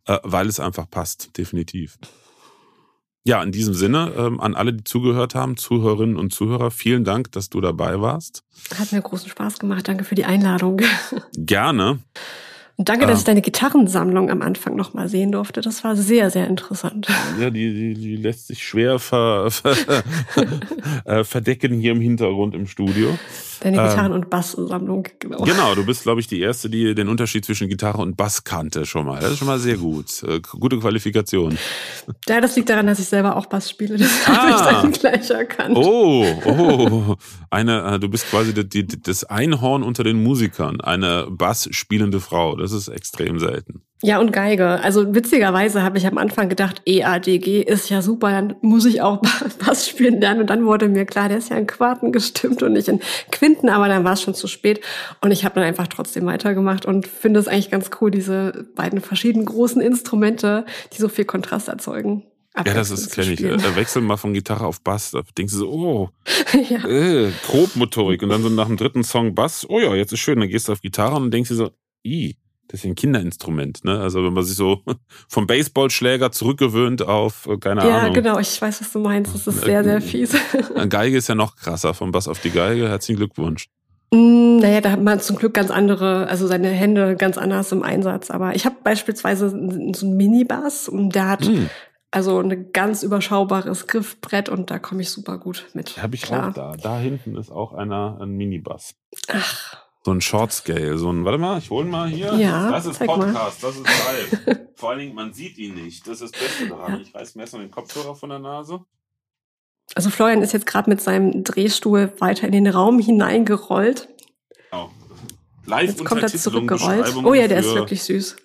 [0.06, 1.98] äh, weil es einfach passt, definitiv.
[3.24, 7.32] Ja, in diesem Sinne, ähm, an alle, die zugehört haben, Zuhörerinnen und Zuhörer, vielen Dank,
[7.32, 8.44] dass du dabei warst.
[8.76, 9.88] Hat mir großen Spaß gemacht.
[9.88, 10.82] Danke für die Einladung.
[11.38, 12.00] Gerne.
[12.78, 15.62] Und danke, dass ich deine Gitarrensammlung am Anfang noch mal sehen durfte.
[15.62, 17.08] Das war sehr, sehr interessant.
[17.40, 20.04] Ja, die, die, die lässt sich schwer ver, ver,
[21.06, 23.20] äh, verdecken hier im Hintergrund im Studio.
[23.62, 25.44] Deine Gitarren- ähm, und Basssammlung, genau.
[25.44, 28.88] Genau, du bist, glaube ich, die Erste, die den Unterschied zwischen Gitarre und Bass kannte
[28.88, 29.22] schon mal.
[29.22, 30.24] Das ist schon mal sehr gut.
[30.24, 31.58] Äh, gute Qualifikation.
[32.28, 33.98] Ja, das liegt daran, dass ich selber auch Bass spiele.
[34.02, 34.36] Das ah.
[34.36, 35.78] habe ich dann gleich erkannt.
[35.78, 37.16] Oh, oh.
[37.52, 40.82] Eine, äh, du bist quasi die, die, das Einhorn unter den Musikern.
[40.82, 42.56] Eine Bass spielende Frau.
[42.56, 43.84] Das ist extrem selten.
[44.04, 44.80] Ja, und Geige.
[44.82, 49.22] Also witzigerweise habe ich am Anfang gedacht, EADG ist ja super, dann muss ich auch
[49.66, 50.42] Bass spielen lernen.
[50.42, 53.00] Und dann wurde mir klar, der ist ja in Quarten gestimmt und nicht in
[53.32, 54.82] Quinten, aber dann war es schon zu spät.
[55.22, 59.02] Und ich habe dann einfach trotzdem weitergemacht und finde es eigentlich ganz cool, diese beiden
[59.02, 62.24] verschiedenen großen Instrumente, die so viel Kontrast erzeugen.
[62.58, 63.42] Ja, das ist, kenne ich.
[63.42, 65.12] Äh, wechseln mal von Gitarre auf Bass.
[65.12, 66.10] Da denkst du so, oh,
[66.70, 66.86] ja.
[66.86, 68.24] äh, Grobmotorik.
[68.24, 70.40] Und dann so nach dem dritten Song Bass, oh ja, jetzt ist schön.
[70.40, 71.72] Dann gehst du auf Gitarre und denkst dir so,
[72.04, 72.36] i,
[72.72, 74.00] das ist ein Kinderinstrument, ne?
[74.00, 74.82] Also wenn man sich so
[75.28, 78.16] vom Baseballschläger zurückgewöhnt auf, äh, keine ja, Ahnung.
[78.16, 79.36] Ja, genau, ich weiß, was du meinst.
[79.36, 80.34] Das ist sehr, sehr äh, fies.
[80.90, 82.88] Geige ist ja noch krasser, vom Bass auf die Geige.
[82.88, 83.68] Herzlichen Glückwunsch.
[84.14, 87.84] Mm, naja, da hat man zum Glück ganz andere, also seine Hände ganz anders im
[87.84, 88.32] Einsatz.
[88.32, 89.56] Aber ich habe beispielsweise so
[90.06, 91.66] einen Mini-Bass und der hat mm.
[92.12, 96.02] also ein ganz überschaubares Griffbrett und da komme ich super gut mit.
[96.02, 96.50] Habe ich klar.
[96.50, 96.76] auch da.
[96.82, 98.96] Da hinten ist auch einer ein Mini-Bass.
[99.28, 99.91] Ach.
[100.04, 102.34] So ein Short Scale, so ein, warte mal, ich hole mal hier.
[102.34, 103.52] Ja, das ist Podcast, mal.
[103.62, 104.60] das ist live.
[104.76, 106.08] Vor allen Dingen, man sieht ihn nicht.
[106.08, 106.94] Das ist das Beste daran.
[106.94, 107.00] Ja.
[107.02, 108.84] Ich reiß mir erstmal den Kopfhörer von der Nase.
[109.94, 114.08] Also Florian ist jetzt gerade mit seinem Drehstuhl weiter in den Raum hineingerollt.
[114.72, 114.92] Genau.
[115.66, 117.16] Live jetzt kommt er zurückgerollt.
[117.24, 118.38] Oh ja, der ist wirklich süß.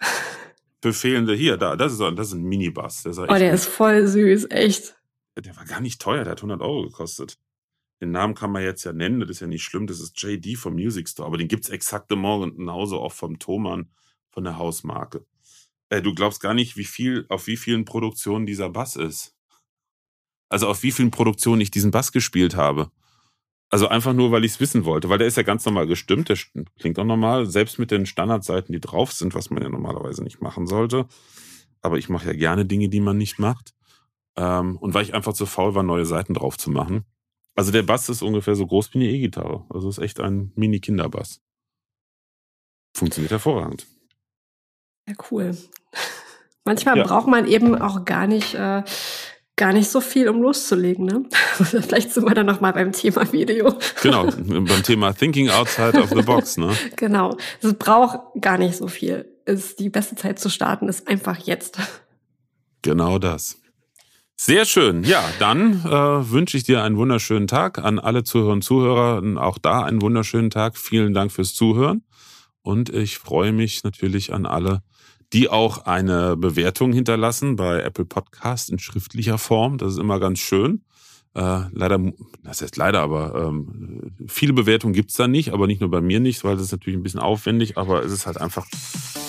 [0.82, 3.02] Für fehlende, hier, da, das ist, das ist ein Minibass.
[3.02, 4.94] Der oh, der ist voll süß, echt.
[5.42, 7.38] Der war gar nicht teuer, der hat 100 Euro gekostet.
[8.01, 10.57] Den Namen kann man jetzt ja nennen, das ist ja nicht schlimm, das ist JD
[10.59, 13.90] vom Music Store, aber den gibt's exakte morgen genauso auch vom Thomann
[14.30, 15.24] von der Hausmarke.
[15.88, 19.34] Äh, du glaubst gar nicht, wie viel, auf wie vielen Produktionen dieser Bass ist.
[20.49, 22.90] Also auf wie vielen Produktionen ich diesen Bass gespielt habe.
[23.68, 26.28] Also einfach nur, weil ich es wissen wollte, weil der ist ja ganz normal gestimmt,
[26.28, 26.38] der
[26.78, 30.40] klingt auch normal, selbst mit den Standardseiten, die drauf sind, was man ja normalerweise nicht
[30.40, 31.07] machen sollte.
[31.80, 33.74] Aber ich mache ja gerne Dinge, die man nicht macht.
[34.36, 37.05] Ähm, und weil ich einfach zu faul war, neue Seiten drauf zu machen,
[37.57, 39.64] also der Bass ist ungefähr so groß wie eine E-Gitarre.
[39.70, 41.40] Also ist echt ein Mini-Kinderbass.
[42.94, 43.86] Funktioniert hervorragend.
[45.09, 45.57] Ja, cool.
[46.64, 47.04] Manchmal ja.
[47.04, 48.82] braucht man eben auch gar nicht, äh,
[49.57, 51.07] gar nicht so viel, um loszulegen.
[51.07, 51.24] Ne?
[51.32, 53.74] Vielleicht sind wir dann nochmal beim Thema Video.
[54.02, 56.59] Genau, beim Thema Thinking Outside of the Box.
[56.59, 56.76] Ne?
[56.96, 59.32] Genau, es braucht gar nicht so viel.
[59.46, 61.78] ist die beste Zeit zu starten ist einfach jetzt.
[62.82, 63.59] Genau das.
[64.39, 65.03] Sehr schön.
[65.03, 67.78] Ja, dann äh, wünsche ich dir einen wunderschönen Tag.
[67.78, 70.76] An alle Zuhörerinnen und Zuhörer auch da einen wunderschönen Tag.
[70.76, 72.03] Vielen Dank fürs Zuhören.
[72.61, 74.82] Und ich freue mich natürlich an alle,
[75.32, 79.78] die auch eine Bewertung hinterlassen bei Apple Podcast in schriftlicher Form.
[79.78, 80.84] Das ist immer ganz schön.
[81.34, 81.99] Äh, leider,
[82.45, 86.20] das heißt leider, aber ähm, viele Bewertungen gibt's da nicht, aber nicht nur bei mir
[86.20, 88.66] nicht, weil das ist natürlich ein bisschen aufwendig, aber es ist halt einfach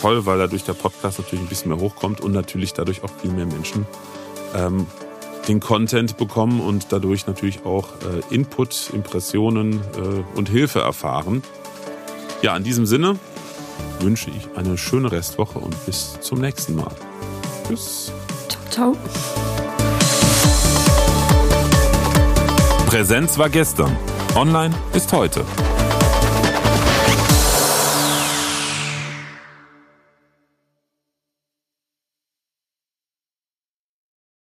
[0.01, 3.31] toll, weil dadurch der Podcast natürlich ein bisschen mehr hochkommt und natürlich dadurch auch viel
[3.31, 3.85] mehr Menschen
[4.55, 4.87] ähm,
[5.47, 11.43] den Content bekommen und dadurch natürlich auch äh, Input, Impressionen äh, und Hilfe erfahren.
[12.41, 13.17] Ja, in diesem Sinne
[13.99, 16.91] wünsche ich eine schöne Restwoche und bis zum nächsten Mal.
[17.67, 18.11] Tschüss.
[18.47, 18.97] Ciao, ciao.
[22.87, 23.95] Präsenz war gestern.
[24.35, 25.43] Online ist heute.